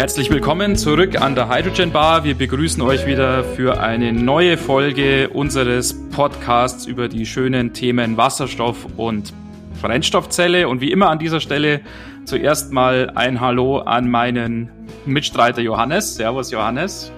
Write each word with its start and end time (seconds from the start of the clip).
Herzlich 0.00 0.30
willkommen 0.30 0.76
zurück 0.76 1.20
an 1.20 1.34
der 1.34 1.54
Hydrogen 1.54 1.92
Bar. 1.92 2.24
Wir 2.24 2.34
begrüßen 2.34 2.80
euch 2.80 3.06
wieder 3.06 3.44
für 3.44 3.82
eine 3.82 4.14
neue 4.14 4.56
Folge 4.56 5.28
unseres 5.28 5.94
Podcasts 6.08 6.86
über 6.86 7.06
die 7.06 7.26
schönen 7.26 7.74
Themen 7.74 8.16
Wasserstoff 8.16 8.86
und 8.96 9.34
Brennstoffzelle. 9.82 10.68
Und 10.68 10.80
wie 10.80 10.90
immer 10.90 11.10
an 11.10 11.18
dieser 11.18 11.38
Stelle 11.38 11.82
zuerst 12.24 12.72
mal 12.72 13.12
ein 13.14 13.42
Hallo 13.42 13.80
an 13.80 14.10
meinen 14.10 14.70
Mitstreiter 15.04 15.60
Johannes. 15.60 16.14
Servus 16.14 16.50
Johannes. 16.50 17.12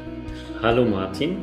Hallo 0.60 0.84
Martin. 0.84 1.36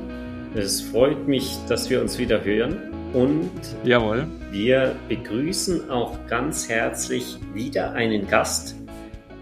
Es 0.56 0.82
freut 0.82 1.26
mich, 1.26 1.56
dass 1.70 1.90
wir 1.90 2.02
uns 2.02 2.20
wieder 2.20 2.44
hören. 2.44 2.76
Und 3.14 3.50
Jawohl. 3.86 4.28
wir 4.52 4.94
begrüßen 5.08 5.90
auch 5.90 6.18
ganz 6.28 6.68
herzlich 6.68 7.38
wieder 7.54 7.94
einen 7.94 8.28
Gast, 8.28 8.76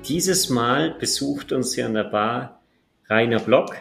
dieses 0.07 0.49
Mal 0.49 0.95
besucht 0.99 1.51
uns 1.51 1.75
hier 1.75 1.85
an 1.85 1.93
der 1.93 2.05
Bar 2.05 2.61
Rainer 3.09 3.39
Block, 3.39 3.75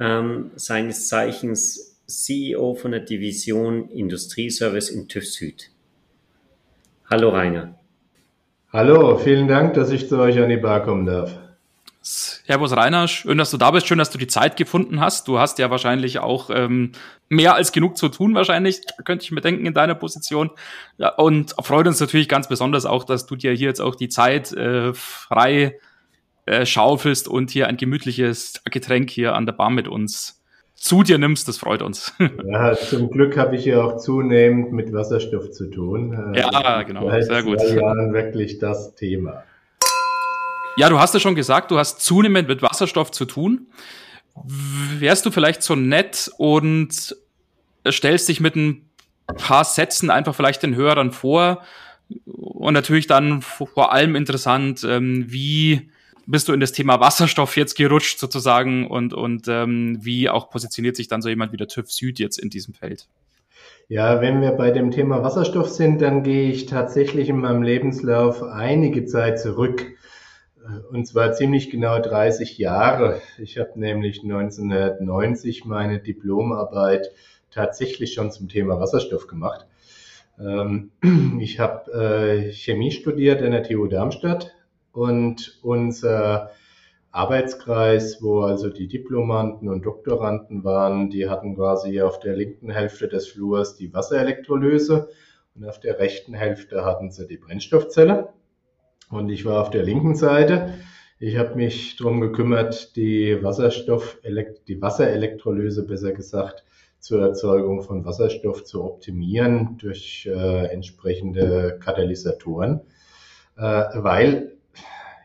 ähm, 0.00 0.50
seines 0.56 1.08
Zeichens 1.08 2.00
CEO 2.06 2.74
von 2.74 2.92
der 2.92 3.00
Division 3.00 3.88
Industrieservice 3.88 4.90
in 4.90 5.08
TÜV 5.08 5.26
Süd. 5.26 5.70
Hallo 7.10 7.30
Rainer. 7.30 7.78
Hallo, 8.72 9.18
vielen 9.18 9.48
Dank, 9.48 9.74
dass 9.74 9.90
ich 9.90 10.08
zu 10.08 10.18
euch 10.18 10.38
an 10.38 10.48
die 10.48 10.56
Bar 10.56 10.82
kommen 10.82 11.06
darf. 11.06 11.38
Servus 12.02 12.76
Rainer, 12.76 13.06
schön, 13.06 13.38
dass 13.38 13.52
du 13.52 13.56
da 13.56 13.70
bist, 13.70 13.86
schön, 13.86 13.98
dass 13.98 14.10
du 14.10 14.18
die 14.18 14.26
Zeit 14.26 14.56
gefunden 14.56 15.00
hast. 15.00 15.28
Du 15.28 15.38
hast 15.38 15.60
ja 15.60 15.70
wahrscheinlich 15.70 16.18
auch 16.18 16.50
ähm, 16.52 16.92
mehr 17.28 17.54
als 17.54 17.70
genug 17.70 17.96
zu 17.96 18.08
tun, 18.08 18.34
wahrscheinlich, 18.34 18.80
könnte 19.04 19.24
ich 19.24 19.30
mir 19.30 19.40
denken, 19.40 19.64
in 19.66 19.72
deiner 19.72 19.94
Position. 19.94 20.50
Ja, 20.98 21.10
und 21.10 21.54
freut 21.60 21.86
uns 21.86 22.00
natürlich 22.00 22.28
ganz 22.28 22.48
besonders 22.48 22.86
auch, 22.86 23.04
dass 23.04 23.26
du 23.26 23.36
dir 23.36 23.52
hier 23.52 23.68
jetzt 23.68 23.80
auch 23.80 23.94
die 23.94 24.08
Zeit 24.08 24.52
äh, 24.52 24.92
frei 24.94 25.78
äh, 26.44 26.66
schaufelst 26.66 27.28
und 27.28 27.50
hier 27.50 27.68
ein 27.68 27.76
gemütliches 27.76 28.60
Getränk 28.64 29.08
hier 29.10 29.36
an 29.36 29.46
der 29.46 29.52
Bar 29.52 29.70
mit 29.70 29.86
uns 29.86 30.42
zu 30.74 31.04
dir 31.04 31.18
nimmst, 31.18 31.46
das 31.46 31.58
freut 31.58 31.82
uns. 31.82 32.12
Ja, 32.44 32.74
zum 32.74 33.10
Glück 33.10 33.36
habe 33.36 33.54
ich 33.54 33.64
ja 33.64 33.80
auch 33.80 33.98
zunehmend 33.98 34.72
mit 34.72 34.92
Wasserstoff 34.92 35.52
zu 35.52 35.70
tun. 35.70 36.34
Ja, 36.34 36.82
genau, 36.82 37.08
sehr 37.20 37.44
gut. 37.44 37.62
Jahren 37.62 38.12
wirklich 38.12 38.58
das 38.58 38.96
Thema. 38.96 39.44
Ja, 40.76 40.88
du 40.88 40.98
hast 40.98 41.12
ja 41.14 41.20
schon 41.20 41.34
gesagt, 41.34 41.70
du 41.70 41.78
hast 41.78 42.00
zunehmend 42.00 42.48
mit 42.48 42.62
Wasserstoff 42.62 43.10
zu 43.10 43.24
tun. 43.26 43.66
Wärst 44.98 45.26
du 45.26 45.30
vielleicht 45.30 45.62
so 45.62 45.74
nett 45.74 46.30
und 46.38 47.14
stellst 47.90 48.28
dich 48.28 48.40
mit 48.40 48.56
ein 48.56 48.88
paar 49.36 49.64
Sätzen 49.64 50.10
einfach 50.10 50.34
vielleicht 50.34 50.62
den 50.62 50.74
Hörern 50.74 51.12
vor 51.12 51.62
und 52.24 52.72
natürlich 52.72 53.06
dann 53.06 53.42
vor 53.42 53.92
allem 53.92 54.16
interessant, 54.16 54.84
ähm, 54.84 55.26
wie 55.28 55.90
bist 56.26 56.48
du 56.48 56.52
in 56.52 56.60
das 56.60 56.72
Thema 56.72 57.00
Wasserstoff 57.00 57.56
jetzt 57.56 57.76
gerutscht 57.76 58.18
sozusagen 58.18 58.86
und, 58.86 59.12
und 59.12 59.48
ähm, 59.48 59.98
wie 60.00 60.28
auch 60.28 60.50
positioniert 60.50 60.96
sich 60.96 61.08
dann 61.08 61.20
so 61.20 61.28
jemand 61.28 61.52
wie 61.52 61.56
der 61.56 61.68
TÜV 61.68 61.90
Süd 61.90 62.18
jetzt 62.18 62.38
in 62.38 62.48
diesem 62.48 62.74
Feld? 62.74 63.08
Ja, 63.88 64.20
wenn 64.20 64.40
wir 64.40 64.52
bei 64.52 64.70
dem 64.70 64.90
Thema 64.90 65.22
Wasserstoff 65.22 65.68
sind, 65.68 66.00
dann 66.00 66.22
gehe 66.22 66.50
ich 66.50 66.66
tatsächlich 66.66 67.28
in 67.28 67.40
meinem 67.40 67.62
Lebenslauf 67.62 68.42
einige 68.42 69.04
Zeit 69.04 69.40
zurück. 69.40 69.84
Und 70.90 71.06
zwar 71.06 71.32
ziemlich 71.32 71.70
genau 71.70 71.98
30 71.98 72.58
Jahre. 72.58 73.20
Ich 73.38 73.58
habe 73.58 73.78
nämlich 73.78 74.22
1990 74.22 75.64
meine 75.64 75.98
Diplomarbeit 75.98 77.10
tatsächlich 77.50 78.14
schon 78.14 78.30
zum 78.30 78.48
Thema 78.48 78.78
Wasserstoff 78.78 79.26
gemacht. 79.26 79.66
Ähm, 80.38 80.90
ich 81.40 81.58
habe 81.58 81.92
äh, 81.92 82.52
Chemie 82.52 82.92
studiert 82.92 83.42
an 83.42 83.52
der 83.52 83.62
TU 83.62 83.86
Darmstadt 83.86 84.52
und 84.92 85.58
unser 85.62 86.50
Arbeitskreis, 87.10 88.22
wo 88.22 88.40
also 88.40 88.70
die 88.70 88.88
Diplomanten 88.88 89.68
und 89.68 89.84
Doktoranden 89.84 90.64
waren, 90.64 91.10
die 91.10 91.28
hatten 91.28 91.56
quasi 91.56 92.00
auf 92.00 92.20
der 92.20 92.34
linken 92.34 92.70
Hälfte 92.70 93.06
des 93.06 93.28
Flurs 93.28 93.76
die 93.76 93.92
Wasserelektrolyse 93.92 95.10
und 95.54 95.66
auf 95.66 95.78
der 95.78 95.98
rechten 95.98 96.32
Hälfte 96.32 96.84
hatten 96.84 97.10
sie 97.10 97.26
die 97.26 97.36
Brennstoffzelle. 97.36 98.32
Und 99.12 99.28
ich 99.28 99.44
war 99.44 99.60
auf 99.60 99.68
der 99.68 99.82
linken 99.82 100.14
Seite. 100.14 100.72
Ich 101.18 101.36
habe 101.36 101.54
mich 101.54 101.96
darum 101.96 102.22
gekümmert, 102.22 102.96
die 102.96 103.44
Wasserstoff, 103.44 104.18
die 104.66 104.80
Wasserelektrolyse 104.80 105.86
besser 105.86 106.12
gesagt, 106.12 106.64
zur 106.98 107.20
Erzeugung 107.20 107.82
von 107.82 108.06
Wasserstoff 108.06 108.64
zu 108.64 108.82
optimieren 108.82 109.76
durch 109.76 110.26
äh, 110.26 110.66
entsprechende 110.68 111.78
Katalysatoren. 111.78 112.80
Äh, 113.58 113.84
weil, 113.96 114.56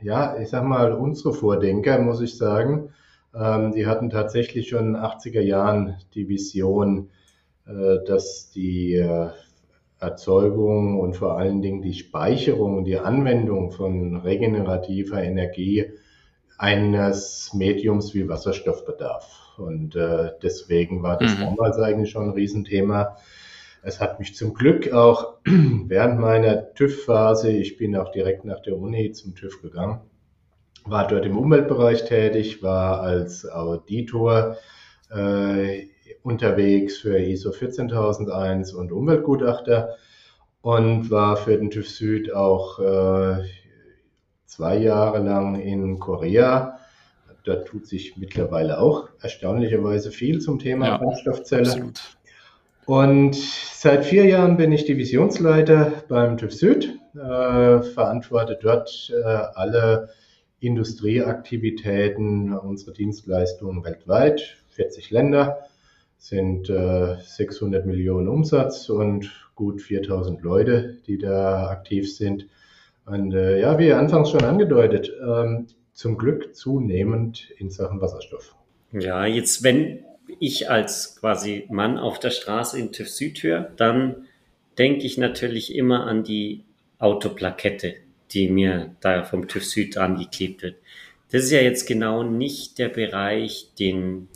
ja, 0.01 0.37
ich 0.37 0.49
sag 0.49 0.65
mal, 0.65 0.91
unsere 0.91 1.33
Vordenker, 1.33 1.97
muss 1.99 2.19
ich 2.19 2.35
sagen, 2.35 2.89
ähm, 3.33 3.71
die 3.71 3.87
hatten 3.87 4.09
tatsächlich 4.09 4.67
schon 4.67 4.87
in 4.87 4.93
den 4.95 5.01
80er 5.01 5.41
Jahren 5.41 5.95
die 6.13 6.27
Vision, 6.27 7.09
äh, 7.65 8.03
dass 8.05 8.49
die 8.49 8.95
äh, 8.95 9.29
Erzeugung 9.99 10.99
und 10.99 11.15
vor 11.15 11.37
allen 11.37 11.61
Dingen 11.61 11.81
die 11.81 11.93
Speicherung, 11.93 12.83
die 12.83 12.99
Anwendung 12.99 13.71
von 13.71 14.17
regenerativer 14.17 15.23
Energie 15.23 15.85
eines 16.57 17.51
Mediums 17.53 18.13
wie 18.13 18.27
Wasserstoff 18.27 18.85
bedarf. 18.85 19.55
Und 19.57 19.95
äh, 19.95 20.31
deswegen 20.41 21.01
war 21.01 21.17
das 21.17 21.37
mhm. 21.37 21.41
damals 21.41 21.79
eigentlich 21.79 22.11
schon 22.11 22.25
ein 22.25 22.33
Riesenthema. 22.35 23.17
Es 23.81 23.99
hat 23.99 24.19
mich 24.19 24.35
zum 24.35 24.53
Glück 24.53 24.91
auch 24.91 25.35
während 25.45 26.19
meiner 26.19 26.73
TÜV-Phase, 26.73 27.51
ich 27.51 27.77
bin 27.77 27.95
auch 27.95 28.11
direkt 28.11 28.45
nach 28.45 28.61
der 28.61 28.77
Uni 28.77 29.11
zum 29.11 29.33
TÜV 29.35 29.61
gegangen, 29.61 30.01
war 30.85 31.07
dort 31.07 31.25
im 31.25 31.37
Umweltbereich 31.37 32.05
tätig, 32.05 32.61
war 32.61 33.01
als 33.01 33.49
Auditor 33.49 34.57
äh, 35.13 35.87
unterwegs 36.23 36.97
für 36.97 37.17
ISO 37.19 37.51
14001 37.51 38.73
und 38.73 38.91
Umweltgutachter 38.91 39.95
und 40.61 41.09
war 41.09 41.37
für 41.37 41.57
den 41.57 41.69
TÜV 41.71 41.89
Süd 41.89 42.33
auch 42.33 42.79
äh, 42.79 43.43
zwei 44.45 44.77
Jahre 44.77 45.19
lang 45.19 45.59
in 45.59 45.99
Korea. 45.99 46.79
Da 47.45 47.55
tut 47.55 47.87
sich 47.87 48.17
mittlerweile 48.17 48.79
auch 48.79 49.07
erstaunlicherweise 49.21 50.11
viel 50.11 50.39
zum 50.39 50.59
Thema 50.59 50.87
ja, 50.87 50.97
Brennstoffzelle. 50.97 51.69
Absolut. 51.69 52.01
Und 52.85 53.35
seit 53.35 54.05
vier 54.05 54.25
Jahren 54.25 54.57
bin 54.57 54.71
ich 54.71 54.85
Divisionsleiter 54.85 56.03
beim 56.07 56.37
TÜV 56.37 56.53
Süd, 56.53 56.99
äh, 57.15 57.81
verantworte 57.81 58.57
dort 58.61 59.13
äh, 59.13 59.23
alle 59.23 60.09
Industrieaktivitäten, 60.59 62.57
unsere 62.57 62.93
Dienstleistungen 62.93 63.83
weltweit, 63.83 64.57
40 64.69 65.11
Länder 65.11 65.67
sind 66.17 66.69
äh, 66.69 67.17
600 67.19 67.85
Millionen 67.85 68.27
Umsatz 68.27 68.89
und 68.89 69.31
gut 69.55 69.81
4000 69.81 70.41
Leute, 70.41 70.97
die 71.07 71.17
da 71.17 71.67
aktiv 71.69 72.13
sind. 72.13 72.47
Und 73.05 73.33
äh, 73.33 73.59
ja, 73.59 73.79
wie 73.79 73.93
anfangs 73.93 74.31
schon 74.31 74.43
angedeutet, 74.43 75.11
ähm, 75.21 75.67
zum 75.93 76.17
Glück 76.17 76.55
zunehmend 76.55 77.49
in 77.57 77.69
Sachen 77.69 78.01
Wasserstoff. 78.01 78.55
Ja, 78.91 79.25
jetzt 79.25 79.63
wenn 79.63 80.03
ich 80.39 80.69
als 80.69 81.17
quasi 81.19 81.65
Mann 81.69 81.97
auf 81.97 82.19
der 82.19 82.29
Straße 82.29 82.77
in 82.77 82.91
TÜV 82.91 83.09
Süd 83.09 83.43
höre, 83.43 83.71
dann 83.77 84.27
denke 84.77 85.05
ich 85.05 85.17
natürlich 85.17 85.73
immer 85.73 86.05
an 86.05 86.23
die 86.23 86.63
Autoplakette, 86.99 87.95
die 88.31 88.49
mir 88.49 88.95
da 88.99 89.23
vom 89.23 89.47
TÜV 89.47 89.65
Süd 89.65 89.97
angeklebt 89.97 90.61
wird. 90.63 90.75
Das 91.31 91.43
ist 91.43 91.51
ja 91.51 91.61
jetzt 91.61 91.87
genau 91.87 92.23
nicht 92.23 92.77
der 92.77 92.89
Bereich, 92.89 93.71
den 93.79 94.27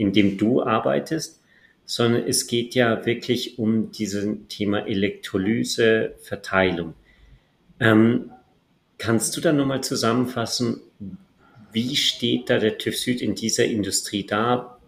in 0.00 0.12
dem 0.12 0.38
du 0.38 0.62
arbeitest, 0.62 1.40
sondern 1.84 2.24
es 2.26 2.46
geht 2.46 2.74
ja 2.74 3.04
wirklich 3.04 3.58
um 3.58 3.92
dieses 3.92 4.26
Thema 4.48 4.86
Elektrolyse, 4.86 6.14
Verteilung. 6.22 6.94
Ähm, 7.78 8.30
kannst 8.96 9.36
du 9.36 9.40
da 9.40 9.52
nochmal 9.52 9.82
zusammenfassen, 9.82 10.80
wie 11.72 11.96
steht 11.96 12.48
da 12.48 12.58
der 12.58 12.78
TÜV 12.78 12.96
Süd 12.96 13.20
in 13.20 13.34
dieser 13.34 13.66
Industrie 13.66 14.26
da? 14.26 14.78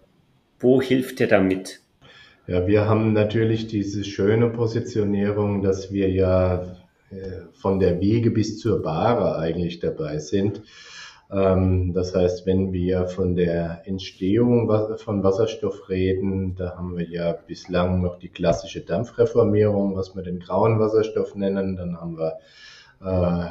Wo 0.58 0.80
hilft 0.80 1.20
er 1.20 1.26
damit? 1.26 1.80
Ja, 2.46 2.66
wir 2.66 2.86
haben 2.86 3.12
natürlich 3.12 3.66
diese 3.66 4.04
schöne 4.04 4.48
Positionierung, 4.48 5.62
dass 5.62 5.92
wir 5.92 6.10
ja 6.10 6.76
äh, 7.10 7.42
von 7.52 7.78
der 7.78 8.00
Wiege 8.00 8.30
bis 8.30 8.58
zur 8.58 8.82
Bahre 8.82 9.38
eigentlich 9.38 9.78
dabei 9.78 10.18
sind. 10.18 10.62
Ähm, 11.32 11.94
das 11.94 12.14
heißt, 12.14 12.46
wenn 12.46 12.72
wir 12.72 13.06
von 13.06 13.34
der 13.34 13.82
Entstehung 13.86 14.70
von 14.98 15.24
Wasserstoff 15.24 15.88
reden, 15.88 16.54
da 16.56 16.76
haben 16.76 16.96
wir 16.98 17.08
ja 17.08 17.32
bislang 17.32 18.02
noch 18.02 18.18
die 18.18 18.28
klassische 18.28 18.82
Dampfreformierung, 18.82 19.96
was 19.96 20.14
wir 20.14 20.22
den 20.22 20.40
grauen 20.40 20.78
Wasserstoff 20.78 21.34
nennen. 21.34 21.76
Dann 21.76 21.98
haben 21.98 22.18
wir, 22.18 22.38
äh, 23.00 23.48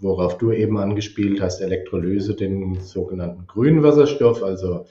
worauf 0.00 0.36
du 0.36 0.52
eben 0.52 0.76
angespielt 0.78 1.40
hast, 1.40 1.62
Elektrolyse, 1.62 2.34
den 2.34 2.80
sogenannten 2.80 3.46
grünen 3.46 3.82
Wasserstoff, 3.82 4.42
also 4.42 4.86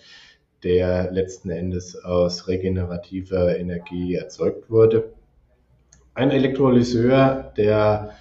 der 0.64 1.12
letzten 1.12 1.52
Endes 1.52 1.96
aus 2.04 2.48
regenerativer 2.48 3.56
Energie 3.56 4.16
erzeugt 4.16 4.72
wurde. 4.72 5.14
Ein 6.16 6.32
Elektrolyseur, 6.32 7.54
der 7.56 8.16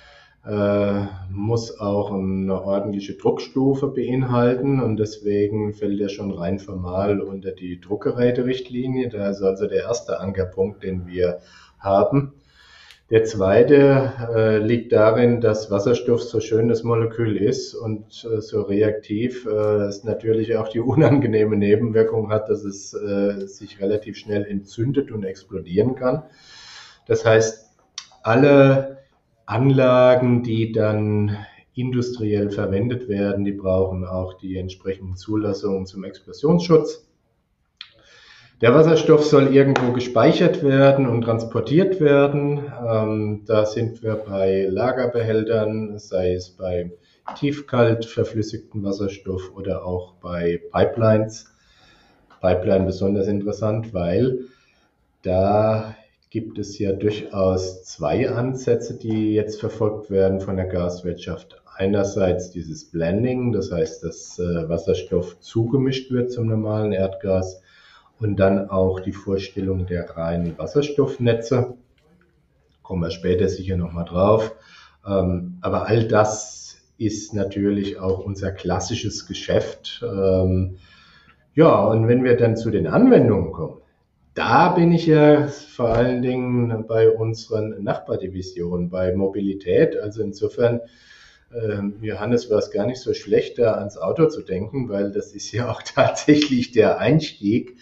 äh, 0.46 1.06
muss 1.31 1.81
auch 1.81 2.12
eine 2.12 2.62
ordentliche 2.62 3.14
Druckstufe 3.14 3.88
beinhalten 3.88 4.81
und 4.81 4.99
deswegen 4.99 5.73
fällt 5.73 6.00
er 6.00 6.11
schon 6.11 6.32
rein 6.32 6.58
formal 6.58 7.20
unter 7.20 7.52
die 7.52 7.81
Druckgeräterichtlinie. 7.81 9.08
Da 9.08 9.31
ist 9.31 9.43
also 9.43 9.67
der 9.67 9.85
erste 9.85 10.20
Ankerpunkt, 10.20 10.82
den 10.82 11.06
wir 11.06 11.41
haben. 11.79 12.35
Der 13.11 13.25
zweite 13.25 14.12
äh, 14.35 14.58
liegt 14.58 14.93
darin, 14.93 15.41
dass 15.41 15.70
Wasserstoff 15.70 16.23
so 16.23 16.41
schön 16.41 16.69
das 16.69 16.82
Molekül 16.85 17.37
ist 17.37 17.75
und 17.75 18.26
äh, 18.31 18.41
so 18.41 18.62
reaktiv 18.62 19.46
äh, 19.46 19.50
es 19.50 20.05
natürlich 20.05 20.56
auch 20.56 20.69
die 20.69 20.81
unangenehme 20.81 21.56
Nebenwirkung 21.56 22.31
hat, 22.31 22.49
dass 22.49 22.64
es 22.64 22.94
äh, 22.94 23.46
sich 23.46 23.81
relativ 23.81 24.17
schnell 24.17 24.44
entzündet 24.44 25.11
und 25.11 25.25
explodieren 25.25 25.94
kann. 25.96 26.23
Das 27.06 27.26
heißt, 27.26 27.70
alle 28.23 28.94
Anlagen, 29.46 30.43
die 30.43 30.73
dann 30.73 31.37
industriell 31.75 32.50
verwendet 32.50 33.08
werden, 33.08 33.44
die 33.44 33.52
brauchen 33.52 34.05
auch 34.05 34.35
die 34.35 34.56
entsprechenden 34.56 35.17
Zulassungen 35.17 35.87
zum 35.87 36.05
Explosionsschutz. 36.05 37.06
Der 38.61 38.73
Wasserstoff 38.73 39.25
soll 39.25 39.55
irgendwo 39.55 39.93
gespeichert 39.93 40.62
werden 40.62 41.06
und 41.06 41.23
transportiert 41.23 42.00
werden. 42.00 42.73
Ähm, 42.88 43.43
da 43.46 43.67
sind 43.67 44.02
wir 44.02 44.14
bei 44.14 44.67
Lagerbehältern, 44.70 45.99
sei 45.99 46.35
es 46.35 46.50
bei 46.50 46.93
tiefkalt 47.37 48.05
verflüssigten 48.05 48.85
Wasserstoff 48.85 49.52
oder 49.55 49.85
auch 49.85 50.14
bei 50.14 50.62
Pipelines. 50.73 51.52
Pipeline 52.41 52.85
besonders 52.85 53.26
interessant, 53.26 53.93
weil 53.93 54.41
da 55.23 55.96
gibt 56.34 56.58
es 56.58 56.81
ja 56.81 56.90
durchaus 56.90 57.84
zwei 57.84 58.28
Ansätze, 58.28 58.98
die 58.98 59.34
jetzt 59.34 59.60
verfolgt 59.60 60.10
werden 60.10 60.40
von 60.40 60.56
der 60.56 60.66
Gaswirtschaft. 60.66 61.62
Einerseits 61.76 62.50
dieses 62.50 62.90
Blending, 62.90 63.52
das 63.52 63.70
heißt, 63.70 64.02
dass 64.02 64.40
äh, 64.40 64.69
Wasserstoff 64.69 65.38
zugemischt 65.38 66.10
wird 66.10 66.32
zum 66.32 66.48
normalen 66.48 66.90
Erdgas 66.90 67.62
und 68.19 68.40
dann 68.40 68.69
auch 68.69 68.98
die 68.98 69.12
Vorstellung 69.12 69.86
der 69.86 70.10
reinen 70.10 70.58
Wasserstoffnetze. 70.58 71.75
Kommen 72.82 73.02
wir 73.02 73.12
später 73.12 73.48
sicher 73.48 73.76
nochmal 73.76 74.04
drauf. 74.04 74.56
Ähm, 75.06 75.58
aber 75.60 75.86
all 75.86 76.08
das 76.08 76.78
ist 76.98 77.32
natürlich 77.32 78.00
auch 78.00 78.19
unser 78.19 78.50
klassisches 78.50 79.28
Geschäft. 79.28 80.04
Ähm, 80.04 80.78
ja, 81.54 81.84
und 81.84 82.08
wenn 82.08 82.25
wir 82.25 82.36
dann 82.36 82.56
zu 82.56 82.72
den 82.72 82.88
Anwendungen 82.88 83.52
kommen, 83.52 83.83
da 84.34 84.70
bin 84.70 84.90
ich 84.90 85.06
ja 85.06 85.46
vor 85.46 85.90
allen 85.90 86.20
Dingen 86.20 86.86
bei 86.86 87.08
unseren 87.08 87.82
Nachbardivisionen, 87.82 88.90
bei 88.90 89.14
Mobilität. 89.14 89.96
Also 89.96 90.22
insofern, 90.22 90.81
ähm, 91.54 91.98
Johannes, 92.02 92.50
war 92.50 92.58
es 92.58 92.72
gar 92.72 92.86
nicht 92.86 93.00
so 93.00 93.14
schlecht, 93.14 93.58
da 93.58 93.75
ans 93.75 93.96
Auto 93.96 94.26
zu 94.26 94.42
denken, 94.42 94.88
weil 94.88 95.12
das 95.12 95.32
ist 95.34 95.52
ja 95.52 95.70
auch 95.70 95.82
tatsächlich 95.94 96.72
der 96.72 96.98
Einstieg 96.98 97.76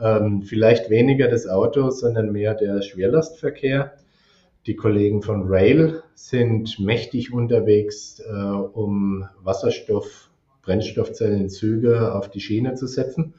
ähm, 0.00 0.42
vielleicht 0.42 0.90
weniger 0.90 1.28
das 1.28 1.46
Auto, 1.46 1.90
sondern 1.90 2.32
mehr 2.32 2.54
der 2.54 2.82
Schwerlastverkehr. 2.82 3.92
Die 4.66 4.76
Kollegen 4.76 5.22
von 5.22 5.44
Rail 5.46 6.02
sind 6.14 6.80
mächtig 6.80 7.32
unterwegs, 7.32 8.20
äh, 8.20 8.32
um 8.32 9.28
Wasserstoff, 9.40 10.30
Brennstoffzellenzüge 10.62 12.12
auf 12.14 12.28
die 12.30 12.40
Schiene 12.40 12.74
zu 12.74 12.86
setzen. 12.86 13.34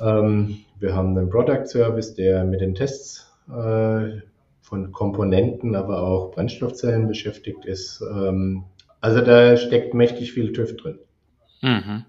Ähm, 0.00 0.58
wir 0.78 0.94
haben 0.94 1.16
einen 1.16 1.30
Product 1.30 1.66
Service, 1.66 2.14
der 2.14 2.44
mit 2.44 2.60
den 2.60 2.74
Tests 2.74 3.30
äh, 3.48 4.20
von 4.62 4.92
Komponenten, 4.92 5.74
aber 5.74 6.02
auch 6.02 6.32
Brennstoffzellen 6.32 7.08
beschäftigt 7.08 7.64
ist. 7.64 8.02
Ähm, 8.02 8.64
also 9.00 9.20
da 9.20 9.56
steckt 9.56 9.94
mächtig 9.94 10.32
viel 10.32 10.52
TÜV 10.52 10.76
drin. 10.76 10.98
Mhm. 11.62 12.04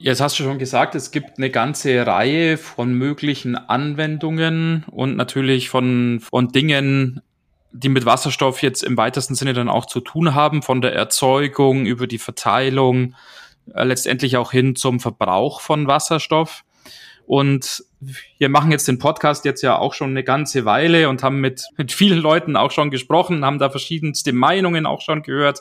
Jetzt 0.00 0.20
hast 0.20 0.38
du 0.38 0.44
schon 0.44 0.58
gesagt, 0.58 0.94
es 0.94 1.10
gibt 1.10 1.38
eine 1.38 1.50
ganze 1.50 2.06
Reihe 2.06 2.56
von 2.56 2.92
möglichen 2.92 3.56
Anwendungen 3.56 4.84
und 4.90 5.16
natürlich 5.16 5.68
von, 5.68 6.20
von 6.20 6.48
Dingen, 6.48 7.20
die 7.72 7.88
mit 7.88 8.06
Wasserstoff 8.06 8.62
jetzt 8.62 8.84
im 8.84 8.96
weitesten 8.96 9.34
Sinne 9.34 9.54
dann 9.54 9.68
auch 9.68 9.86
zu 9.86 10.00
tun 10.00 10.34
haben, 10.36 10.62
von 10.62 10.80
der 10.80 10.94
Erzeugung 10.94 11.84
über 11.84 12.06
die 12.06 12.18
Verteilung, 12.18 13.16
äh, 13.74 13.82
letztendlich 13.82 14.36
auch 14.36 14.52
hin 14.52 14.76
zum 14.76 15.00
Verbrauch 15.00 15.60
von 15.60 15.88
Wasserstoff. 15.88 16.64
Und 17.28 17.84
wir 18.00 18.48
machen 18.48 18.72
jetzt 18.72 18.88
den 18.88 18.98
Podcast 18.98 19.44
jetzt 19.44 19.62
ja 19.62 19.78
auch 19.78 19.94
schon 19.94 20.10
eine 20.10 20.24
ganze 20.24 20.64
Weile 20.64 21.08
und 21.08 21.22
haben 21.22 21.40
mit, 21.40 21.64
mit 21.76 21.92
vielen 21.92 22.18
Leuten 22.18 22.56
auch 22.56 22.72
schon 22.72 22.90
gesprochen, 22.90 23.44
haben 23.44 23.60
da 23.60 23.70
verschiedenste 23.70 24.32
Meinungen 24.32 24.86
auch 24.86 25.00
schon 25.00 25.22
gehört. 25.22 25.60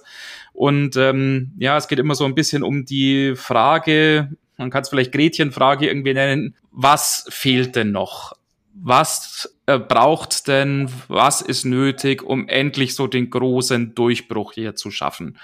Und 0.53 0.95
ähm, 0.95 1.51
ja, 1.59 1.77
es 1.77 1.87
geht 1.87 1.99
immer 1.99 2.15
so 2.15 2.25
ein 2.25 2.33
bisschen 2.33 2.63
um 2.63 2.85
die 2.85 3.35
Frage, 3.35 4.31
man 4.57 4.71
kann 4.71 4.81
es 4.81 4.89
vielleicht 4.89 5.11
Gretchenfrage 5.11 5.87
irgendwie 5.87 6.15
nennen, 6.15 6.55
was 6.71 7.27
fehlt 7.29 7.75
denn 7.75 7.91
noch? 7.91 8.33
was 8.81 9.56
äh, 9.69 9.79
braucht 9.79 10.47
denn, 10.47 10.89
was 11.09 11.41
ist 11.41 11.65
nötig, 11.65 12.23
um 12.23 12.47
endlich 12.47 12.95
so 12.95 13.05
den 13.05 13.29
großen 13.29 13.93
Durchbruch 13.95 14.53
hier 14.53 14.75
zu 14.75 14.91
schaffen? 14.91 15.37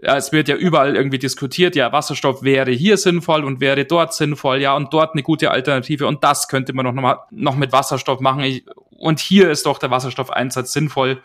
Es 0.00 0.32
wird 0.32 0.48
ja 0.48 0.56
überall 0.56 0.96
irgendwie 0.96 1.18
diskutiert, 1.18 1.76
ja, 1.76 1.92
Wasserstoff 1.92 2.42
wäre 2.42 2.70
hier 2.70 2.96
sinnvoll 2.96 3.44
und 3.44 3.60
wäre 3.60 3.84
dort 3.84 4.14
sinnvoll, 4.14 4.62
ja, 4.62 4.74
und 4.74 4.94
dort 4.94 5.12
eine 5.12 5.22
gute 5.22 5.50
Alternative 5.50 6.06
und 6.06 6.24
das 6.24 6.48
könnte 6.48 6.72
man 6.72 6.86
noch, 6.86 6.94
mal, 6.94 7.18
noch 7.30 7.56
mit 7.56 7.70
Wasserstoff 7.70 8.20
machen. 8.20 8.40
Ich, 8.40 8.64
und 8.88 9.20
hier 9.20 9.50
ist 9.50 9.66
doch 9.66 9.78
der 9.78 9.90
Wasserstoffeinsatz 9.90 10.72
sinnvoll. 10.72 11.22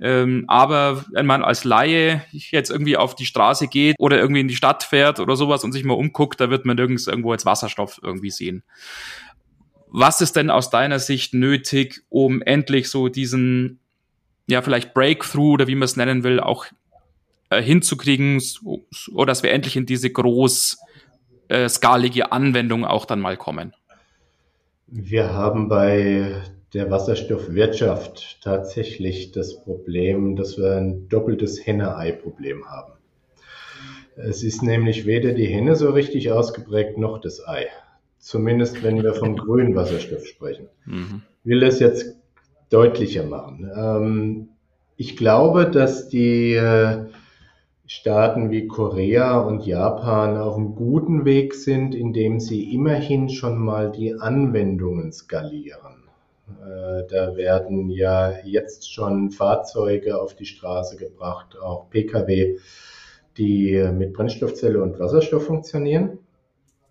Ähm, 0.00 0.44
aber 0.48 1.04
wenn 1.12 1.26
man 1.26 1.44
als 1.44 1.64
Laie 1.64 2.24
jetzt 2.32 2.70
irgendwie 2.70 2.96
auf 2.96 3.14
die 3.14 3.26
Straße 3.26 3.68
geht 3.68 3.94
oder 3.98 4.18
irgendwie 4.18 4.40
in 4.40 4.48
die 4.48 4.56
Stadt 4.56 4.82
fährt 4.82 5.20
oder 5.20 5.36
sowas 5.36 5.62
und 5.62 5.72
sich 5.72 5.84
mal 5.84 5.94
umguckt, 5.94 6.40
da 6.40 6.50
wird 6.50 6.64
man 6.64 6.76
nirgends 6.76 7.06
irgendwo 7.06 7.30
als 7.30 7.46
Wasserstoff 7.46 8.00
irgendwie 8.02 8.30
sehen. 8.30 8.64
Was 9.96 10.20
ist 10.20 10.34
denn 10.34 10.50
aus 10.50 10.70
deiner 10.70 10.98
Sicht 10.98 11.34
nötig, 11.34 12.02
um 12.08 12.42
endlich 12.42 12.90
so 12.90 13.06
diesen, 13.06 13.78
ja, 14.48 14.60
vielleicht 14.60 14.92
Breakthrough 14.92 15.52
oder 15.52 15.68
wie 15.68 15.76
man 15.76 15.84
es 15.84 15.96
nennen 15.96 16.24
will, 16.24 16.40
auch 16.40 16.66
äh, 17.50 17.62
hinzukriegen, 17.62 18.40
so, 18.40 18.84
oder 19.12 19.26
dass 19.26 19.44
wir 19.44 19.52
endlich 19.52 19.76
in 19.76 19.86
diese 19.86 20.10
großskalige 20.10 22.20
äh, 22.20 22.26
Anwendung 22.28 22.84
auch 22.84 23.04
dann 23.04 23.20
mal 23.20 23.36
kommen? 23.36 23.72
Wir 24.88 25.32
haben 25.32 25.68
bei 25.68 26.42
der 26.72 26.90
Wasserstoffwirtschaft 26.90 28.40
tatsächlich 28.42 29.30
das 29.30 29.62
Problem, 29.62 30.34
dass 30.34 30.58
wir 30.58 30.72
ein 30.72 31.08
doppeltes 31.08 31.64
Henne-Ei-Problem 31.64 32.68
haben. 32.68 32.94
Es 34.16 34.42
ist 34.42 34.60
nämlich 34.60 35.06
weder 35.06 35.34
die 35.34 35.46
Henne 35.46 35.76
so 35.76 35.90
richtig 35.90 36.32
ausgeprägt 36.32 36.98
noch 36.98 37.20
das 37.20 37.46
Ei. 37.46 37.68
Zumindest 38.24 38.82
wenn 38.82 39.02
wir 39.02 39.12
vom 39.12 39.36
grünen 39.36 39.76
Wasserstoff 39.76 40.26
sprechen. 40.26 40.70
Mhm. 40.86 41.20
Ich 41.42 41.50
will 41.50 41.60
das 41.60 41.78
jetzt 41.78 42.16
deutlicher 42.70 43.22
machen. 43.22 43.70
Ähm, 43.76 44.48
ich 44.96 45.18
glaube, 45.18 45.70
dass 45.70 46.08
die 46.08 46.54
äh, 46.54 47.04
Staaten 47.84 48.50
wie 48.50 48.66
Korea 48.66 49.40
und 49.40 49.66
Japan 49.66 50.38
auf 50.38 50.56
einem 50.56 50.74
guten 50.74 51.26
Weg 51.26 51.52
sind, 51.52 51.94
indem 51.94 52.40
sie 52.40 52.72
immerhin 52.72 53.28
schon 53.28 53.58
mal 53.58 53.92
die 53.92 54.14
Anwendungen 54.18 55.12
skalieren. 55.12 56.04
Äh, 56.48 57.06
da 57.10 57.36
werden 57.36 57.90
ja 57.90 58.38
jetzt 58.42 58.90
schon 58.90 59.32
Fahrzeuge 59.32 60.18
auf 60.18 60.34
die 60.34 60.46
Straße 60.46 60.96
gebracht, 60.96 61.58
auch 61.60 61.90
Pkw, 61.90 62.56
die 63.36 63.86
mit 63.92 64.14
Brennstoffzelle 64.14 64.82
und 64.82 64.98
Wasserstoff 64.98 65.44
funktionieren. 65.44 66.20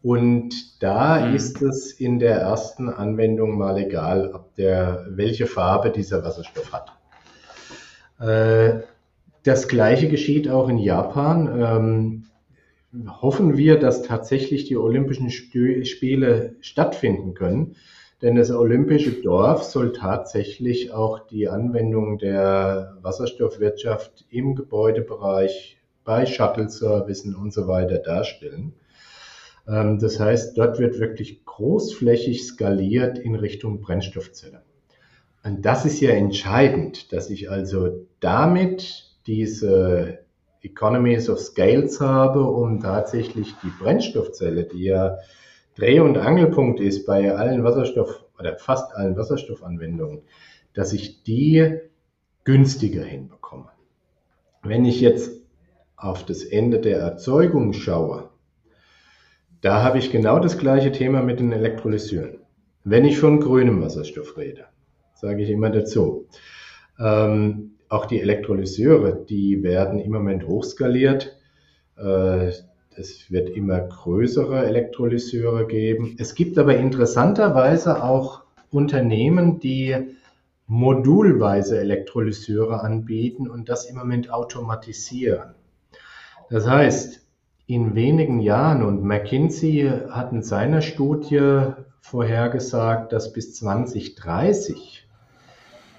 Und 0.03 0.83
da 0.83 1.25
mhm. 1.25 1.33
ist 1.33 1.61
es 1.61 1.93
in 1.93 2.19
der 2.19 2.35
ersten 2.35 2.89
Anwendung 2.89 3.57
mal 3.57 3.77
egal, 3.77 4.31
ob 4.33 4.53
der, 4.55 5.07
welche 5.09 5.47
Farbe 5.47 5.91
dieser 5.91 6.23
Wasserstoff 6.25 6.73
hat. 6.73 6.91
Äh, 8.19 8.81
das 9.43 9.69
gleiche 9.69 10.09
geschieht 10.09 10.49
auch 10.49 10.67
in 10.67 10.77
Japan. 10.77 12.25
Ähm, 12.93 13.11
hoffen 13.21 13.57
wir, 13.57 13.79
dass 13.79 14.03
tatsächlich 14.03 14.65
die 14.65 14.75
Olympischen 14.75 15.29
Spiele 15.29 16.55
stattfinden 16.59 17.33
können. 17.33 17.77
Denn 18.21 18.35
das 18.35 18.51
olympische 18.51 19.11
Dorf 19.21 19.63
soll 19.63 19.93
tatsächlich 19.93 20.91
auch 20.91 21.27
die 21.27 21.47
Anwendung 21.47 22.17
der 22.17 22.97
Wasserstoffwirtschaft 23.01 24.25
im 24.29 24.55
Gebäudebereich 24.55 25.77
bei 26.03 26.25
Shuttle-Servicen 26.25 27.35
und 27.35 27.53
so 27.53 27.67
weiter 27.67 27.99
darstellen. 27.99 28.73
Ähm, 29.67 29.99
das 29.99 30.19
heißt, 30.19 30.57
dort 30.57 30.79
wird 30.79 30.99
wirklich 30.99 31.45
großflächig 31.45 32.45
skaliert 32.45 33.17
in 33.17 33.35
Richtung 33.35 33.81
Brennstoffzelle. 33.81 34.63
Und 35.43 35.65
das 35.65 35.85
ist 35.85 35.99
ja 35.99 36.11
entscheidend, 36.11 37.11
dass 37.11 37.29
ich 37.29 37.49
also 37.49 38.07
damit 38.19 39.11
diese 39.27 40.19
Economies 40.61 41.29
of 41.29 41.39
Scales 41.39 41.99
habe, 41.99 42.43
um 42.43 42.79
tatsächlich 42.79 43.53
die 43.61 43.71
Brennstoffzelle, 43.81 44.63
die 44.63 44.85
ja 44.85 45.17
Dreh- 45.75 45.99
und 45.99 46.17
Angelpunkt 46.17 46.79
ist 46.79 47.05
bei 47.05 47.35
allen 47.35 47.63
Wasserstoff- 47.63 48.23
oder 48.39 48.57
fast 48.57 48.93
allen 48.95 49.17
Wasserstoffanwendungen, 49.17 50.21
dass 50.73 50.93
ich 50.93 51.23
die 51.23 51.79
günstiger 52.43 53.03
hinbekomme. 53.03 53.69
Wenn 54.61 54.85
ich 54.85 55.01
jetzt 55.01 55.31
auf 55.97 56.25
das 56.25 56.43
Ende 56.43 56.79
der 56.79 56.99
Erzeugung 56.99 57.73
schaue, 57.73 58.29
da 59.63 59.81
habe 59.81 59.97
ich 59.97 60.11
genau 60.11 60.39
das 60.39 60.57
gleiche 60.57 60.91
Thema 60.91 61.21
mit 61.21 61.39
den 61.39 61.53
Elektrolyseuren. 61.53 62.39
Wenn 62.83 63.05
ich 63.05 63.17
von 63.17 63.39
grünem 63.39 63.81
Wasserstoff 63.81 64.37
rede, 64.37 64.65
sage 65.15 65.41
ich 65.41 65.49
immer 65.49 65.69
dazu. 65.69 66.27
Ähm, 66.99 67.71
auch 67.87 68.05
die 68.05 68.19
Elektrolyseure, 68.19 69.25
die 69.27 69.63
werden 69.63 69.99
im 69.99 70.11
Moment 70.11 70.45
hochskaliert. 70.45 71.37
Äh, 71.97 72.49
es 72.97 73.31
wird 73.31 73.51
immer 73.51 73.79
größere 73.79 74.65
Elektrolyseure 74.65 75.65
geben. 75.65 76.17
Es 76.19 76.35
gibt 76.35 76.59
aber 76.59 76.75
interessanterweise 76.75 78.03
auch 78.03 78.43
Unternehmen, 78.69 79.61
die 79.61 79.95
modulweise 80.67 81.79
Elektrolyseure 81.79 82.81
anbieten 82.81 83.49
und 83.49 83.69
das 83.69 83.85
im 83.85 83.95
Moment 83.95 84.29
automatisieren. 84.29 85.55
Das 86.49 86.67
heißt, 86.67 87.22
in 87.65 87.95
wenigen 87.95 88.39
Jahren, 88.39 88.83
und 88.83 89.03
McKinsey 89.03 89.89
hat 90.09 90.31
in 90.31 90.43
seiner 90.43 90.81
Studie 90.81 91.71
vorhergesagt, 92.01 93.13
dass 93.13 93.31
bis 93.31 93.55
2030 93.55 95.07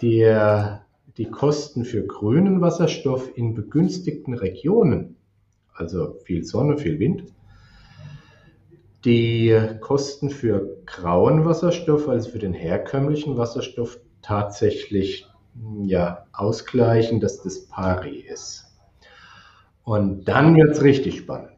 der, 0.03 0.85
die 1.17 1.31
Kosten 1.31 1.85
für 1.85 2.07
grünen 2.07 2.61
Wasserstoff 2.61 3.31
in 3.37 3.55
begünstigten 3.55 4.35
Regionen, 4.35 5.17
also 5.75 6.19
viel 6.25 6.45
Sonne, 6.45 6.77
viel 6.77 6.99
Wind, 6.99 7.25
die 9.05 9.59
Kosten 9.81 10.31
für 10.31 10.79
grauen 10.87 11.45
Wasserstoff, 11.45 12.09
also 12.09 12.31
für 12.31 12.39
den 12.39 12.55
herkömmlichen 12.55 13.37
Wasserstoff, 13.37 13.99
tatsächlich 14.23 15.27
ja, 15.83 16.27
ausgleichen, 16.33 17.21
dass 17.21 17.43
das 17.43 17.67
pari 17.67 18.21
ist. 18.21 18.65
Und 19.85 20.25
dann 20.25 20.57
wird 20.57 20.71
es 20.71 20.83
richtig 20.83 21.19
spannend. 21.19 21.54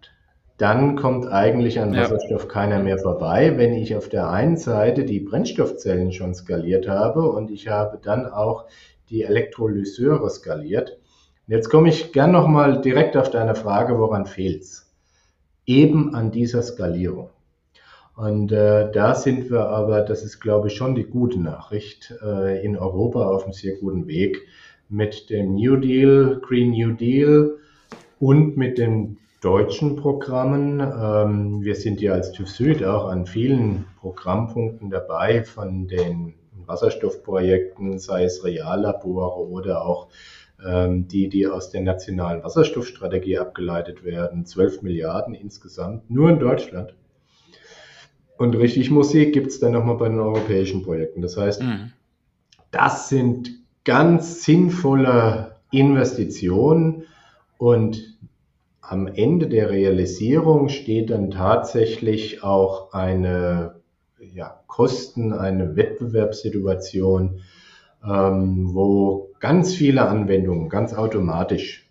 Dann 0.58 0.96
kommt 0.96 1.26
eigentlich 1.26 1.80
an 1.80 1.94
Wasserstoff 1.94 2.44
ja. 2.44 2.48
keiner 2.48 2.82
mehr 2.82 2.98
vorbei, 2.98 3.58
wenn 3.58 3.74
ich 3.74 3.94
auf 3.94 4.08
der 4.08 4.30
einen 4.30 4.56
Seite 4.56 5.04
die 5.04 5.20
Brennstoffzellen 5.20 6.12
schon 6.12 6.34
skaliert 6.34 6.88
habe 6.88 7.30
und 7.30 7.50
ich 7.50 7.68
habe 7.68 7.98
dann 8.02 8.26
auch 8.26 8.64
die 9.10 9.22
Elektrolyseure 9.22 10.30
skaliert. 10.30 10.98
Und 11.46 11.54
jetzt 11.54 11.68
komme 11.68 11.90
ich 11.90 12.12
gern 12.12 12.32
nochmal 12.32 12.80
direkt 12.80 13.16
auf 13.16 13.30
deine 13.30 13.54
Frage, 13.54 13.98
woran 13.98 14.24
fehlt's? 14.24 14.90
Eben 15.66 16.14
an 16.14 16.30
dieser 16.30 16.62
Skalierung. 16.62 17.30
Und 18.16 18.50
äh, 18.50 18.90
da 18.90 19.14
sind 19.14 19.50
wir 19.50 19.68
aber, 19.68 20.00
das 20.00 20.24
ist 20.24 20.40
glaube 20.40 20.68
ich 20.68 20.74
schon 20.74 20.94
die 20.94 21.04
gute 21.04 21.38
Nachricht, 21.38 22.14
äh, 22.24 22.64
in 22.64 22.78
Europa 22.78 23.28
auf 23.28 23.44
einem 23.44 23.52
sehr 23.52 23.76
guten 23.76 24.06
Weg 24.06 24.40
mit 24.88 25.28
dem 25.28 25.54
New 25.54 25.76
Deal, 25.76 26.40
Green 26.40 26.70
New 26.70 26.92
Deal 26.92 27.58
und 28.18 28.56
mit 28.56 28.78
den 28.78 29.18
deutschen 29.46 29.94
Programmen. 29.94 30.80
Ähm, 30.80 31.62
wir 31.62 31.76
sind 31.76 32.00
ja 32.00 32.14
als 32.14 32.32
TÜV 32.32 32.48
Süd 32.48 32.84
auch 32.84 33.06
an 33.06 33.26
vielen 33.26 33.84
Programmpunkten 34.00 34.90
dabei 34.90 35.44
von 35.44 35.86
den 35.86 36.34
Wasserstoffprojekten, 36.66 38.00
sei 38.00 38.24
es 38.24 38.42
Reallabore 38.42 39.48
oder 39.48 39.86
auch 39.86 40.08
ähm, 40.66 41.06
die, 41.06 41.28
die 41.28 41.46
aus 41.46 41.70
der 41.70 41.82
nationalen 41.82 42.42
Wasserstoffstrategie 42.42 43.38
abgeleitet 43.38 44.02
werden. 44.02 44.46
12 44.46 44.82
Milliarden 44.82 45.32
insgesamt, 45.32 46.10
nur 46.10 46.28
in 46.28 46.40
Deutschland. 46.40 46.96
Und 48.38 48.56
richtig 48.56 48.90
Musik 48.90 49.32
gibt 49.32 49.46
es 49.46 49.60
dann 49.60 49.70
nochmal 49.70 49.96
bei 49.96 50.08
den 50.08 50.18
europäischen 50.18 50.82
Projekten. 50.82 51.22
Das 51.22 51.36
heißt, 51.36 51.62
mhm. 51.62 51.92
das 52.72 53.10
sind 53.10 53.50
ganz 53.84 54.42
sinnvolle 54.42 55.54
Investitionen 55.70 57.04
und 57.58 58.15
am 58.88 59.06
Ende 59.08 59.48
der 59.48 59.70
Realisierung 59.70 60.68
steht 60.68 61.10
dann 61.10 61.30
tatsächlich 61.30 62.42
auch 62.42 62.92
eine 62.92 63.80
ja, 64.34 64.60
Kosten, 64.66 65.32
eine 65.32 65.76
Wettbewerbssituation, 65.76 67.40
ähm, 68.04 68.74
wo 68.74 69.30
ganz 69.40 69.74
viele 69.74 70.02
Anwendungen 70.08 70.68
ganz 70.68 70.94
automatisch 70.94 71.88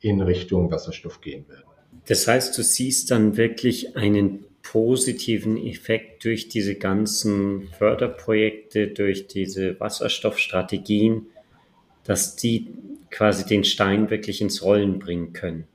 in 0.00 0.20
Richtung 0.20 0.70
Wasserstoff 0.70 1.20
gehen 1.20 1.48
werden. 1.48 1.62
Das 2.08 2.26
heißt, 2.26 2.56
du 2.56 2.62
siehst 2.62 3.10
dann 3.10 3.36
wirklich 3.36 3.96
einen 3.96 4.44
positiven 4.62 5.56
Effekt 5.56 6.24
durch 6.24 6.48
diese 6.48 6.74
ganzen 6.74 7.68
Förderprojekte, 7.78 8.88
durch 8.88 9.28
diese 9.28 9.78
Wasserstoffstrategien, 9.78 11.26
dass 12.04 12.36
die 12.36 12.68
quasi 13.10 13.46
den 13.46 13.64
Stein 13.64 14.10
wirklich 14.10 14.40
ins 14.40 14.62
Rollen 14.62 14.98
bringen 14.98 15.32
können. 15.32 15.66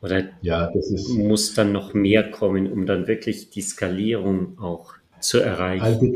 Oder 0.00 0.24
ja, 0.42 0.70
muss 1.16 1.54
dann 1.54 1.72
noch 1.72 1.92
mehr 1.92 2.30
kommen, 2.30 2.70
um 2.70 2.86
dann 2.86 3.06
wirklich 3.08 3.50
die 3.50 3.62
Skalierung 3.62 4.58
auch 4.58 4.94
zu 5.20 5.40
erreichen? 5.40 5.82
Also 5.84 6.06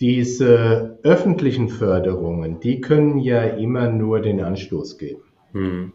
diese 0.00 0.98
öffentlichen 1.02 1.68
Förderungen, 1.68 2.60
die 2.60 2.80
können 2.80 3.18
ja 3.18 3.42
immer 3.42 3.90
nur 3.90 4.20
den 4.20 4.40
Anstoß 4.40 4.98
geben. 4.98 5.22
Hm. 5.52 5.92